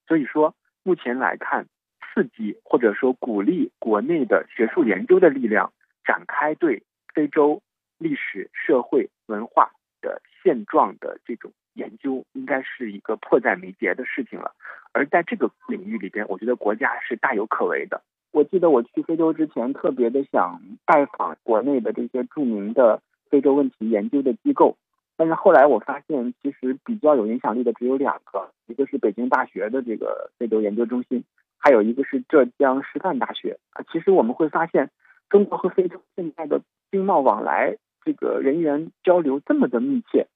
[0.08, 1.68] 所以说，目前来看，
[2.02, 7.62] 刺激或者说鼓励国内的学术研究的力量，展开对非洲
[7.98, 9.72] 历史、社会、文化。
[10.00, 14.54] 的现状的这种研究应该是一个迫在眉睫的事情了，
[14.94, 18.00] 而在这个领域里边，我觉得国家是大有可为的。
[18.38, 24.78] 我记得我去非洲之前，特别的想拜访国内的这些著名的非洲问题研究的机构，
[25.16, 31.24] 但是后来我发现，其实比较有影响力的只有两个，一个是北京大学的这个非洲研究中心，
[31.58, 33.58] 还有一个是浙江师范大学。
[33.72, 34.92] 啊，其实我们会发现，
[35.32, 37.76] 中国和非洲现在的经贸往来。
[38.06, 40.28] 这个人员交流这么的密切，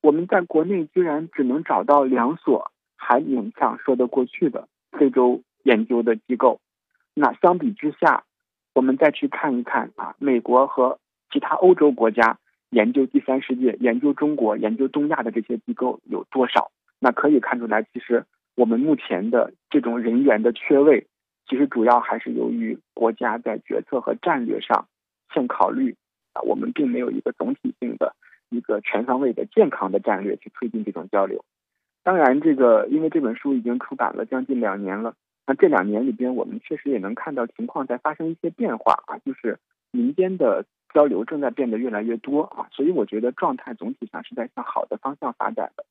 [0.00, 6.58] 我们在国内居然只能找到两所还勉强说得过去的非洲研究的机构。
[7.14, 8.24] 那相比之下，
[8.74, 10.98] 我们再去看一看啊，美国和
[11.32, 12.38] 其他欧洲国家
[12.70, 16.70] 研究第三世界、研究中国、研究东亚的这些机构有多少？
[16.98, 21.06] 那可以看出来，其实我们目前的这种人员的缺位，
[21.46, 24.86] 其实主要还是由于国家在决策和战略上
[25.32, 25.96] 欠考虑。
[26.32, 28.14] 啊，我们并没有一个总体性的、
[28.50, 31.44] 一个全方位的健康的战略去推进这种交流。
[32.04, 35.16] 当然，这个因为这本书已经出版了将近两年了，
[35.50, 39.58] 那这两年里边，我们确实也能看到情况在发生一些变化啊，就是
[39.90, 45.84] 民间的交流正在变得越来越多啊，所以我觉得状态总体上是在向好的方向发展的。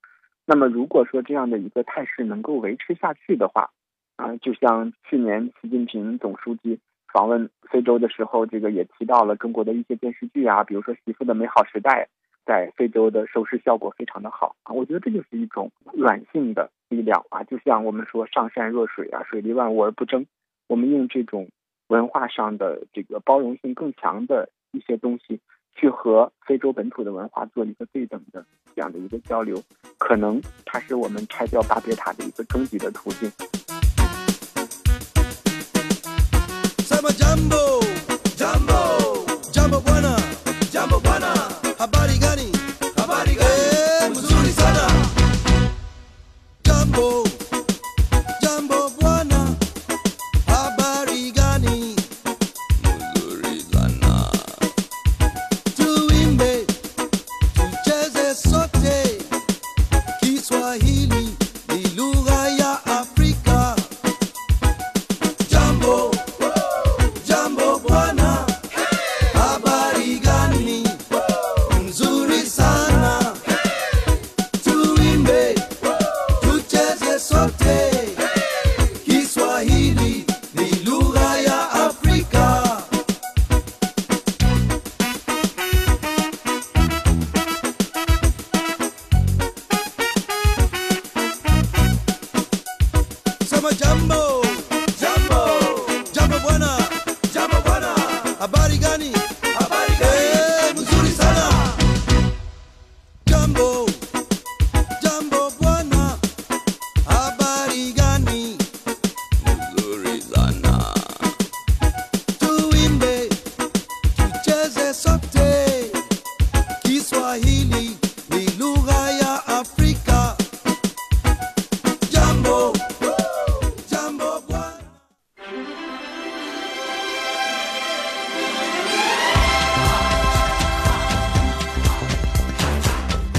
[0.46, 3.70] 那么，如果说这样的一个态势能够维持下去的话，
[4.16, 6.80] 啊，就像去年习近平总书记。
[7.12, 12.08] 访问非洲的时候，这个也提到了中国的一些电视剧啊，比如说《媳妇的美好时代》
[12.50, 14.74] 在非洲的收视效果非常的好啊。
[14.74, 20.26] 我觉得这就是一种软性的力量啊，就像我们说“上善若水”啊，“水利万物而不争”。
[20.68, 21.48] 我们用这种
[21.90, 25.40] 文化上的这个包容性更强的一些东西，
[25.76, 28.44] 去和非洲本土的文化做一个对等的
[28.76, 29.56] 这样的一个交流，
[30.00, 33.30] 可能它是我们拆掉巴别塔的一个终极的途径。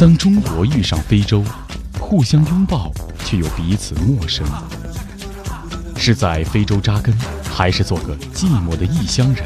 [0.01, 1.45] 当中国遇上非洲，
[1.99, 2.91] 互相拥抱
[3.23, 4.47] 却又彼此陌生，
[5.95, 9.45] 是在非洲扎根，还是做个寂寞的异乡人？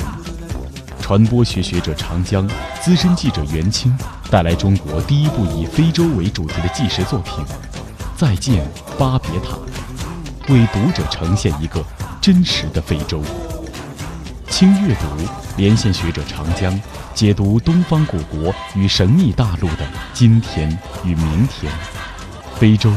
[1.01, 2.49] 传播学学者长江、
[2.81, 3.99] 资深记者袁清
[4.31, 7.35] 带来中国第一部以非洲为主题的纪实作品
[8.17, 8.65] 《再见
[8.97, 9.57] 巴别塔》，
[10.53, 11.85] 为读者呈现一个
[12.21, 13.21] 真实的非洲。
[14.49, 16.81] 轻阅读连线学者长江，
[17.15, 20.69] 解读东方古国与神秘大陆的今天
[21.05, 21.73] 与明天。
[22.57, 22.93] 非洲，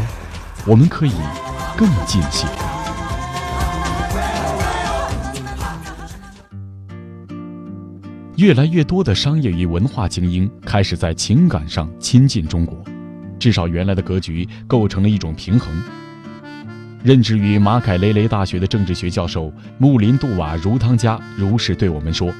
[0.66, 1.14] 我们可以
[1.78, 2.48] 更近些。
[8.38, 12.78] 越来越多的商业与文化精英开始在情感上亲近中国，
[13.40, 15.72] 至少原来的格局构成了一种平衡。
[17.04, 22.32] 任职于马凯雷雷大学的政治学教授穆林杜瓦如汤加如是对我们说：“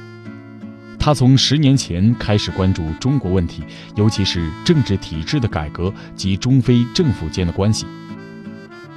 [0.98, 3.62] 他从十年前开始关注中国问题，
[3.96, 7.86] 尤其是政治体制的改革及中非政府间的关系。”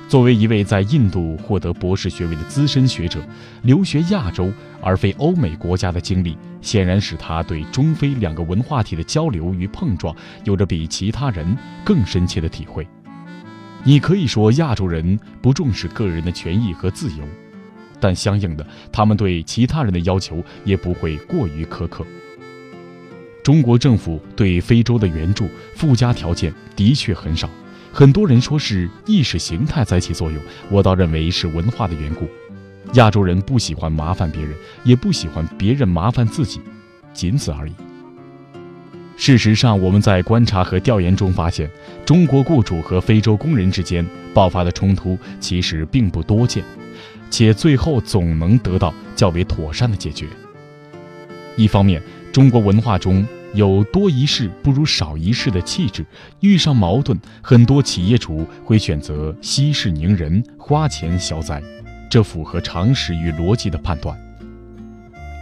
[0.10, 3.26] 作为一位在印度获得博士学位的资深学者，
[3.62, 12.86] 留学亚洲而非欧美国家的经历，显然使他对中非两个文化体的交流与碰撞有着比其他人更深切的体会。
[13.86, 17.24] 你可以说亚洲人不重视个人的权益和自由，
[18.02, 22.06] 但相应的，他们对其他人的要求也不会过于苛刻。
[23.44, 27.50] 中国政府对非洲的援助附加条件的确很少。
[27.94, 32.28] 很多人说是意识形态在起作用，我倒认为是文化的缘故。
[32.94, 36.60] 亚洲人不喜欢麻烦别人，也不喜欢别人麻烦自己，
[37.14, 37.74] 仅此而已。
[39.18, 41.70] 事实上，我们在观察和调研中发现，
[42.06, 46.64] 中国雇主和非洲工人之间爆发的冲突其实并不多见，
[47.32, 50.28] 且最后总能得到较为妥善的解决。
[51.56, 52.00] 一方面，
[52.32, 53.26] 中国文化中。
[53.54, 56.06] 有多一事不如少一事的气质，
[56.40, 61.62] 遇上矛盾，很多企业主会选择息事宁人，花钱消灾，
[62.10, 64.18] 这符合常识与逻辑的判断。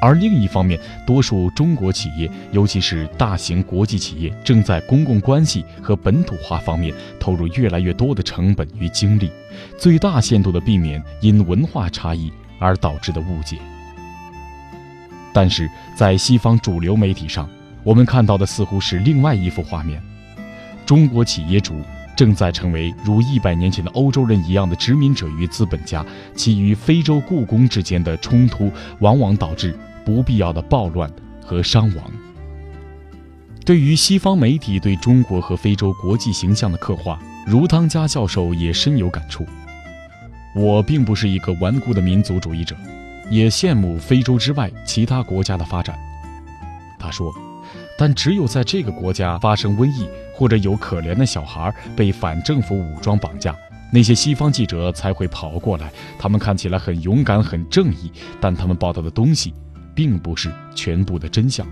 [0.01, 9.29] 而另一方面，多数中国企业，尤其是大型国际企业，正在公共关系和本土化方面投入越来越多的成本与精力，
[9.77, 13.57] 最大限度地避免因文化差异而导致的误解。
[15.33, 17.49] 但是在西方主流媒体上，
[17.83, 20.01] 我们看到的似乎是另外一幅画面：
[20.85, 21.81] 中国企业主
[22.19, 26.05] 正在成为如一百年前的欧洲人一样的殖民者与资本家，
[26.35, 31.09] 其与非洲雇工之间的冲突往往导致不必要的暴乱
[31.41, 32.11] 和伤亡。
[33.63, 37.17] 对于西方媒体对中国和非洲国际形象的刻画，
[37.47, 39.45] 如汤加教授也深有感触。
[40.53, 42.75] 我并不是一个顽固的民族主义者，
[43.29, 45.97] 也羡慕非洲之外其他国家的发展。
[46.99, 47.33] 他说。
[47.99, 53.53] 但只有在这个国家发生瘟疫，或者有可怜的小孩被反政府武装绑架，
[53.91, 55.91] 那些西方记者才会跑过来。
[56.17, 59.53] 他们看起来很勇敢、很正义，但他们报道的东西，
[59.93, 61.67] 并不是全部的真相。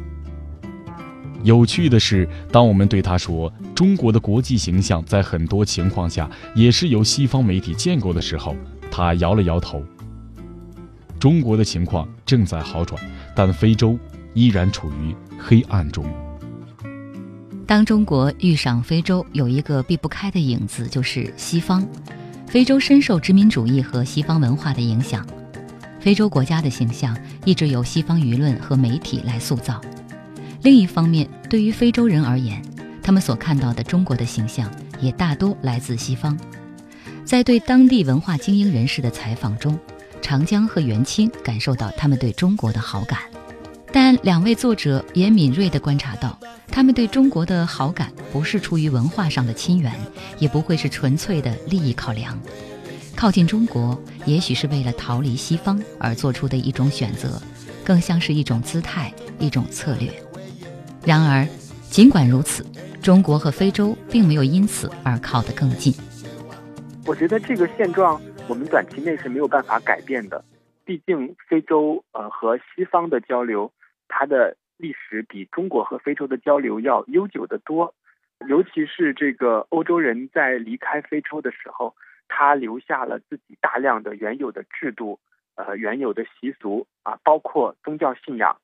[1.43, 8.53] 有趣的是，当我们对他说中国的国际形象在很多情况下也是由西方媒体建构的时候，
[8.91, 9.81] 他摇了摇头。
[11.17, 13.01] 中国的情况正在好转，
[13.33, 13.97] 但非洲
[14.33, 15.15] 依然处于。
[15.39, 16.05] 黑暗中，
[17.65, 21.87] 当中国遇上非洲，有一个避不开的影子，就是西方。
[22.47, 25.25] 非洲深受殖民主义和西方文化的影响，
[25.99, 29.81] 非洲国家的形象一直由西方舆论和媒体来塑造。
[30.63, 32.61] 另一方面，对于非洲人而言，
[33.03, 36.37] 他们所看到的中国的形象也大多来自西方。
[37.25, 39.77] 在对当地文化精英人士的采访中，
[40.21, 43.19] 长江和元清感受到他们对中国的好感。
[43.91, 49.91] 但两位作者也敏锐地观察到，他们对中国的好感不是出于文化上的亲缘，
[50.39, 52.37] 也不会是纯粹的利益考量。
[53.15, 57.41] 靠近中国，也许是为了逃离西方而做出的一种选择，
[57.83, 60.11] 更像是一种姿态、一种策略。
[61.03, 61.47] 然而，
[61.89, 62.63] 尽管如此，
[63.01, 65.93] 中国和非洲并没有因此而靠得更近。
[67.05, 70.43] 我觉得这个现状，我们短期内是没有办法改变的。
[70.87, 73.69] 毕竟，非洲呃和西方的交流。
[74.07, 77.93] 它的历史比中国和非洲的交流要悠久得多，
[78.47, 81.93] 尤其是这个欧洲人在离开非洲的时候，
[82.29, 85.19] 他留下了自己大量的原有的制度，
[85.55, 88.57] 呃，原有的习俗啊，包括宗教信仰。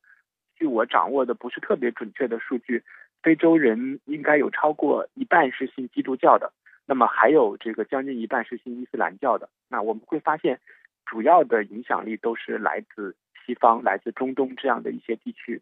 [0.56, 2.82] 据我掌握的不是特别准确的数据，
[3.22, 6.54] 非洲人应该有超过一半是信基督教的，
[6.86, 9.50] 那么还有这个将近一半是信伊斯兰教的。
[9.68, 10.62] 那我们会发现，
[11.06, 13.16] 主要的影响力都是来自。
[13.46, 15.62] 西方来自中东这样的一些地区，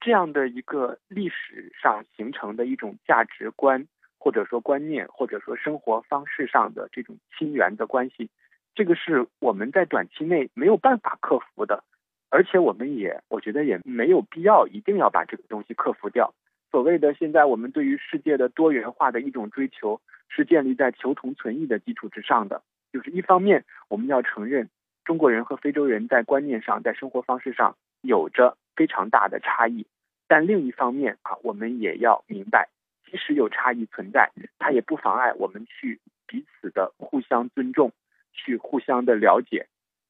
[0.00, 3.86] 这样的一个历史上形成的一种价值观
[4.18, 8.28] 或者说观念，或者说生活方式上的这种亲缘的关系，
[8.74, 11.84] 这个是我们在短期内没有办法克服的，
[12.30, 16.34] 而且我们也我觉得也没有必要一定要把这个东西克服掉。
[16.68, 22.60] 所谓的现在我们对于世界的多元化的一种追求，是建立在求同存异的基础之上的。
[22.92, 24.68] 就是一方面我们要承认
[25.10, 29.84] 中国人和非洲人在观念上、在生活方式上有着非常大的差异，
[30.28, 32.68] 但另一方面啊，我们也要明白，
[33.04, 34.30] 即使有差异存在，
[34.60, 35.98] 它也不妨碍我们去
[36.28, 37.90] 彼此的互相尊重，
[38.32, 39.66] 去互相的了解。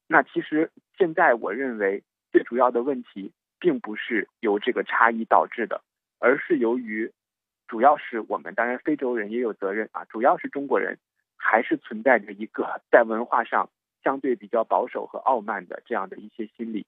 [0.07, 5.81] 那其实现在我认为最主要的问题，并不是由这个差异导致的。
[6.19, 7.11] 而是由于，
[7.67, 10.95] 主要是我们当然非洲人也有责任啊，主要是中国人
[11.35, 13.67] 还是存在着一个在文化上
[14.03, 16.85] 相对比较保守和傲慢的这样的一些心理。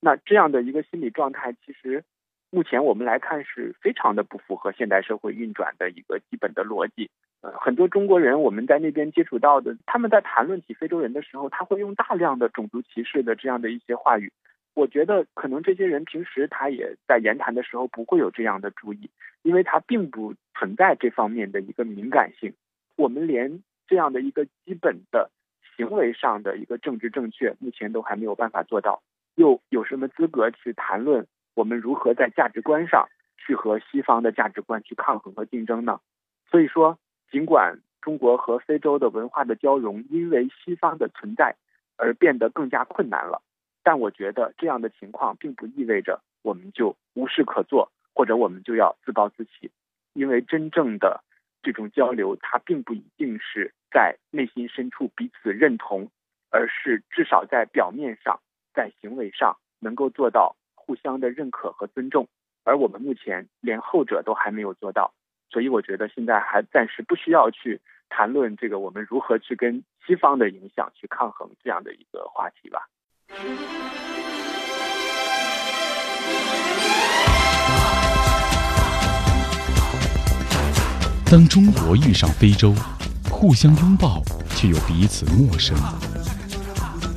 [0.00, 2.04] 那这样的一个心理状态，其实
[2.50, 7.10] 目前我们来看是非常的不符合现代社会运转的一个基本的逻辑。
[7.42, 14.32] 呃，很多中国人我们在那边接触到的，他们在谈论起非洲人的时候，他会用大量的种族歧视的这样的一些话语。
[14.74, 19.10] 我觉得可能这些人平时他也在言谈的时候不会有这样的注意，
[19.42, 22.52] 因为他并不存在这方面的一个敏感性。
[22.96, 25.30] 我们连这样的一个基本的
[25.76, 29.02] 行为上的一个政治正确，目前都还没有办法做到，
[29.34, 33.06] 又有什么资格去谈论我们如何在价值观上
[33.36, 36.00] 去和西方的价值观去抗衡和竞争呢？
[36.50, 36.98] 所以说，
[37.30, 41.54] 尽管中国和非洲的文化的交融因为西方的存在
[41.96, 43.42] 而变得更加困难了。
[43.82, 49.70] 但我觉得这样的情况并不意味着我们就无事可做，或者我们就要自暴自弃，
[50.12, 51.22] 因为真正的
[51.66, 56.08] 这种交流，它并不一定是在内心深处彼此认同，
[56.48, 58.40] 而是至少在表面上，
[58.72, 62.28] 在行为上能够做到互相的认可和尊重，
[62.62, 65.12] 而我们目前连后者都还没有做到，
[65.50, 72.86] 所以我觉得现在还暂时不需要去谈论这个我们如何去跟西方的影响去抗衡这样的一个话题吧。
[81.28, 82.72] 当中国遇上非洲，
[83.28, 84.22] 互相拥抱
[84.54, 85.76] 却又彼此陌生，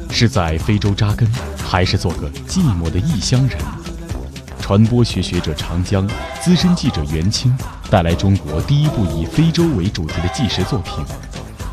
[0.10, 1.30] 是在非洲扎根，
[1.64, 3.58] 还是做个寂寞的异乡人？
[4.60, 6.10] 传播学学者长江、
[6.42, 7.56] 资深记者袁清
[7.90, 10.94] 带来中国第一部以非洲为主题的纪实作品《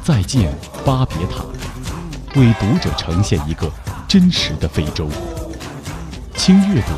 [0.05, 0.53] 再见
[0.85, 1.43] 巴别塔》，
[2.39, 3.71] 为读者呈现一个。
[4.09, 5.11] 真实的非洲，
[6.37, 6.93] 轻阅读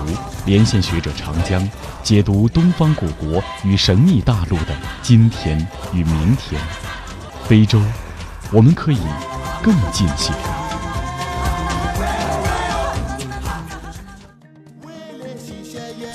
[0.49, 1.69] 连线学者长江
[2.03, 5.59] 解读东方古国与神秘大陆的今天
[5.93, 6.59] 与明天。
[7.47, 7.79] 非洲，
[8.51, 8.99] 我们可以
[9.63, 10.33] 更近些。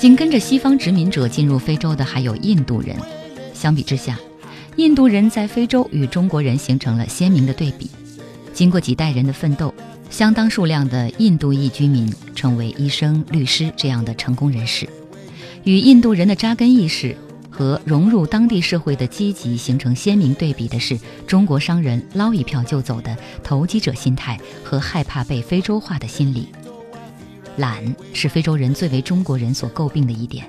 [0.00, 2.96] 紧跟着西方殖民者进入非洲的还有印度人，
[3.54, 4.18] 相比之下，
[4.74, 7.88] 印度人在非洲与中国人形成了鲜明的对比。
[8.54, 9.74] 经过几代人的奋斗。
[10.10, 14.88] 相当数量的印度裔居民成为医生、律师这样的成功人士，
[15.64, 17.16] 与印度人的扎根意识
[17.50, 20.96] 和融入当地社会的积极形成鲜明对比的是，
[21.26, 26.46] 中国商人捞一票就走的投机者心态和害怕被非洲化的心理。
[27.56, 27.82] 懒
[28.12, 30.48] 是非洲人最为中国人所诟病的一点，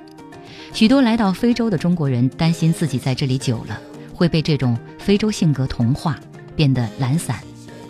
[0.74, 3.80] 许多来到非洲的中国人担心自己在这里久了
[4.14, 6.20] 会被这种非洲性格同化，
[6.56, 7.40] 变得懒散。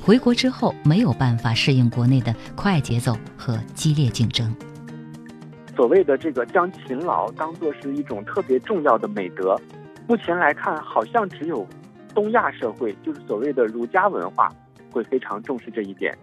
[0.06, 4.56] 回国之后没有办法适应国内的快节奏和激烈竞争。
[5.76, 9.60] 所谓的这个将勤劳当做是一种特别重要的美德，
[10.08, 11.68] 目前来看，好像只有
[12.14, 14.54] 东亚社会，就是所谓的儒家文化，
[14.92, 16.16] 会非常重视这一点。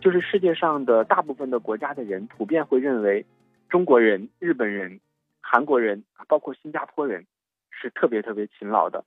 [0.00, 3.26] 就是世界上的大部分的国家的人，普遍会认为，
[3.68, 5.00] 中国人、日本人、
[5.40, 7.26] 韩国人，包括新加坡人，
[7.72, 9.04] 是特别特别勤劳的。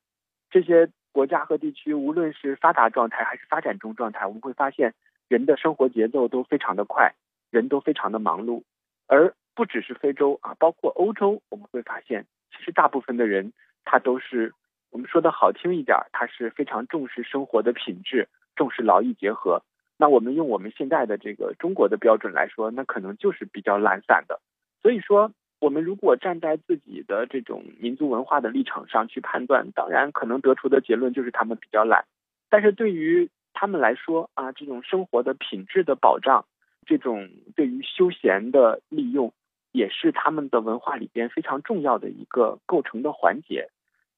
[0.52, 0.90] 这些。
[1.18, 4.94] 国家和地区，无论是发达状态还是发展中状态，我们会发现
[5.28, 7.12] 人的生活节奏都非常的快，
[7.50, 8.62] 人都非常的忙碌。
[9.08, 13.52] 而不只是非洲啊，包括欧洲，我们会发现，其实大部分的人
[13.84, 14.54] 他都是
[14.92, 19.64] 我们说的好听一点，他是非常重视生活的品质，重视劳逸结合。
[19.98, 24.40] 那我们用我们现在的这个中国的标准来说，那可能就是比较懒散的。
[24.84, 25.32] 所以说。
[25.60, 32.06] 我们如果站在自己的这种民族文化的立场上去判断，当然可能得出的结论就是他们比较懒。
[32.48, 36.46] 但是对于他们来说啊，这种生活的品质的保障，
[36.86, 39.34] 这种对于休闲的利用，
[39.72, 43.68] 也是他们的文化里边非常重要的一个构成的环节。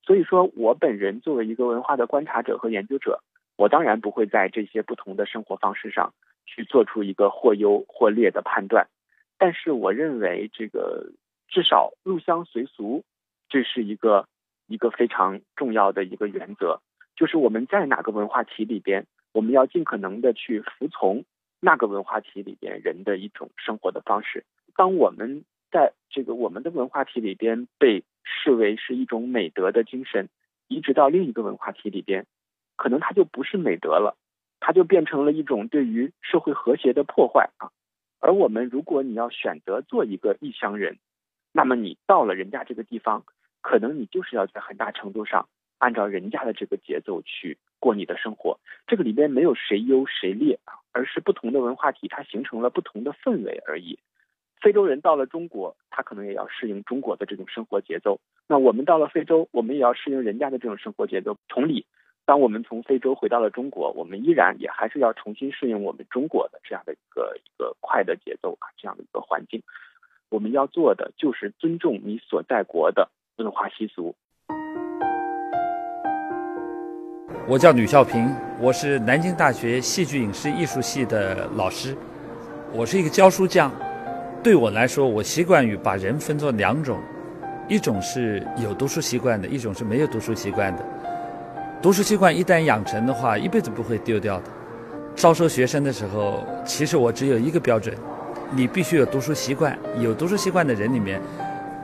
[0.03, 3.23] 所以说我本人作为一个文化的观察者和研究者，
[3.55, 6.13] 我当然不会在这些不同的生活方式上
[6.45, 8.87] 去做出一个或优或劣的判断。
[9.37, 11.09] 但是我认为这个。
[11.49, 13.03] 至少入乡随俗，
[13.49, 14.27] 这是一个
[14.67, 16.79] 一个非常重要的一个原则，
[17.15, 21.25] 就是我们在哪个文化体里边，我们要尽可能的去服从
[21.59, 24.45] 那个文化体里边人的一种生活的方式。
[24.75, 30.29] 当我们在这个我们的文化体里边被视为是一种美德的精神，
[30.67, 32.25] 移植到另一个文化体里边，
[32.75, 34.15] 可能它就不是美德了，
[34.59, 37.71] 它就变成了一种对于社会和谐的破坏啊。
[38.19, 40.97] 而我们如果你要选择做一个异乡人，
[41.51, 43.23] 那么你到了人家这个地方，
[43.61, 45.47] 可能你就是要在很大程度上
[45.77, 48.59] 按照人家的这个节奏去过你的生活。
[48.87, 53.99] 这个里边没有谁优谁劣啊，而是不同的文化体它形成了不同的氛围而已。
[54.61, 58.19] 非洲人到了中国，他可能也要适应中国的这种生活节奏。
[58.45, 61.37] 那我们到了非洲，我们也要适应人家的这种生活节奏。
[61.47, 61.85] 同理，
[62.25, 69.63] 当我们从非洲回到了中国，我们依然也还是要重新适应我们中国的这样的一个一个快的节奏啊，这样的一个环境。
[70.29, 74.13] 我们要做的就是尊重你所在国的文化习俗。
[77.47, 81.97] 我叫吕孝平，我是南京大学戏剧影视艺术系的老师，
[82.71, 83.71] 我是一个教书匠。
[84.43, 87.01] 对我来说，我习惯于把人分作两种，
[87.67, 90.85] 一种是有读书习惯的，一种是没有读书习惯的。
[91.81, 94.43] 读书习惯一旦养成的话，一辈子不会丢掉的。
[95.15, 97.95] 招收学生的时候，其实我只有一个标准：
[98.51, 99.77] 你必须有读书习惯。
[99.99, 101.21] 有读书习惯的人里面，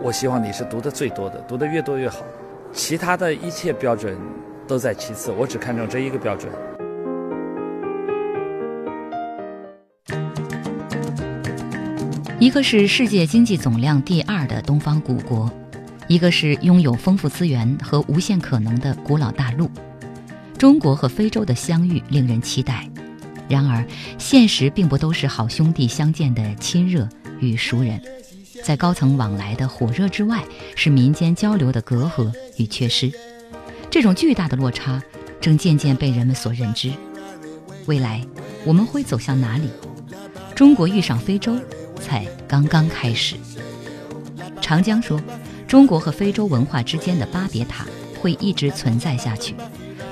[0.02, 2.26] 我希望你是读的最多的，读的越多越好。
[2.74, 4.18] 其他的一切标准
[4.68, 6.52] 都在其次，我只看重这一个标准。
[12.40, 15.50] 一个是世界经济总量第二的东方古国，
[16.08, 19.70] 一个是拥有丰富资源和无限可能的古老大陆。
[20.58, 22.90] 中国和非洲的相遇令人期待，
[23.48, 23.86] 然而
[24.18, 27.08] 现实并不都是好兄弟相见的亲热
[27.40, 28.02] 与熟人，
[28.64, 30.44] 在高层往来的火热之外，
[30.76, 33.12] 是民间交流的隔阂与缺失。
[33.90, 35.02] 这种巨大的落差
[35.40, 36.92] 正渐渐被人们所认知。
[37.86, 38.26] 未来
[38.66, 39.70] 我们会走向哪里？
[40.56, 41.58] 中国遇上非洲。
[41.98, 43.36] 才刚刚开始。
[44.62, 45.20] 长江说
[45.68, 47.88] ：“中国和非洲文化之间的巴别塔
[48.22, 49.56] 会一直存在下去。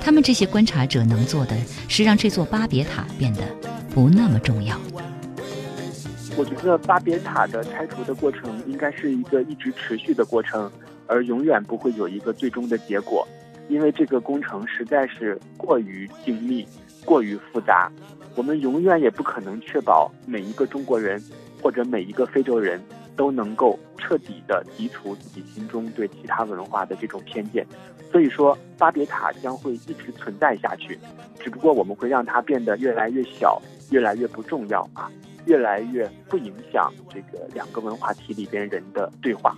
[0.03, 1.55] 他们这些观察者能做的
[1.87, 3.41] 是让这座巴别塔变得
[3.95, 4.77] 不那么重要。”
[6.35, 10.69] 我觉得巴别塔的拆除的过程应该是一个一直持续的过程，
[11.07, 13.25] 而永远不会有一个最终的结果，
[13.69, 16.67] 因为这个工程实在是过于精密、
[17.05, 17.89] 过于复杂，
[18.35, 21.23] 我们永远也不可能确保每一个中国人。
[21.61, 22.77] 或者每一个非洲人
[23.15, 27.65] 都能够彻底的移除自己心中对其他文化的这种偏见，
[28.11, 30.99] 所以说巴别塔将会一直存在下去，
[31.39, 35.09] 只不过我们会让它变得越来越小，越来越不重要啊，
[35.45, 39.55] 越来越不影响这个两个文化体里边人的对话，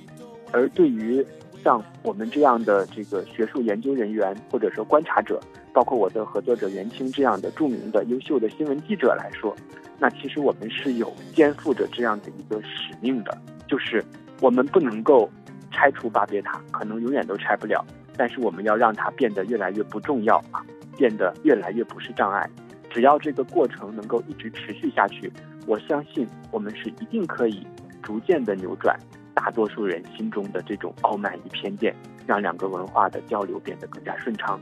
[0.52, 1.26] 而对于
[1.64, 5.42] 像我们这样的这个学术研究人员或者说观察者，
[5.74, 9.56] 包括我的合作者袁清这样的著名的优秀的新闻记者来说。
[9.98, 14.04] 那其实我们是有肩负着这样的一个使命的，就是
[14.42, 15.30] 我们不能够
[15.72, 17.86] 拆除巴别塔，可能永远都拆不了，
[18.18, 20.64] 但是我们要让它变得越来越不重要啊，
[20.98, 22.50] 变得越来越不是障碍。
[22.90, 25.32] 只要这个过程能够一直持续下去，
[25.68, 27.66] 我相信我们是一定可以
[28.02, 28.98] 逐渐的扭转
[29.34, 31.94] 大多数人心中的这种傲慢与偏见，
[32.26, 34.60] 让两个文化的交流变得更加顺畅。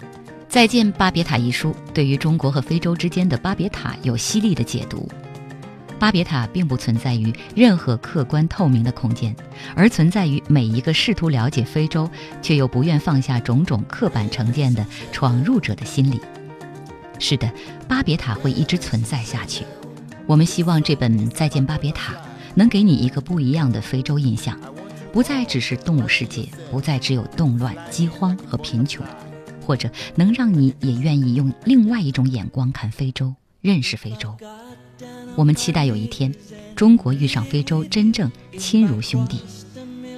[0.48, 5.06] 《再见巴别塔》一书对于中国和非洲之间的巴别塔有犀利的解读。
[5.98, 9.34] 巴别塔并不存在于任何客观透明的空间，
[9.74, 12.08] 而存在于每一个试图了解非洲
[12.40, 16.20] 却又不愿放下种种刻板成见的闯入者的心里。
[17.18, 17.52] 是的，
[17.88, 19.64] 巴别塔会一直存在下去。
[20.26, 22.12] 我们希望这本《再见巴别塔》
[22.54, 24.56] 能给你一个不一样的非洲印象，
[25.12, 29.04] 不再只是动物世界，不再只有动乱、饥荒和贫穷。
[29.66, 34.34] 或者能让你也愿意用另外一种眼光看非洲，认识非洲。
[35.36, 36.34] 我们期待有一天，
[36.74, 39.40] 中国遇上非洲，真正亲如兄弟。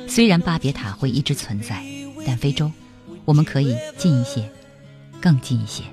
[0.08, 1.84] 虽然巴别塔会一直存在，
[2.26, 2.70] 但非洲，
[3.24, 4.50] 我们可以近一些，
[5.20, 5.84] 更近一些。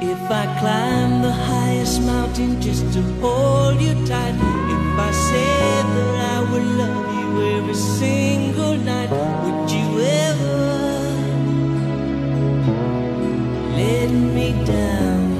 [0.00, 6.16] If I climb the highest mountain just to hold you tight, if I said that
[6.18, 7.28] I would love you
[7.60, 9.10] every single night,
[14.12, 15.30] me down?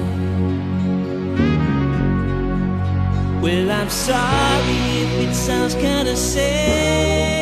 [3.43, 7.42] Well, I'm sorry if it sounds kinda sad.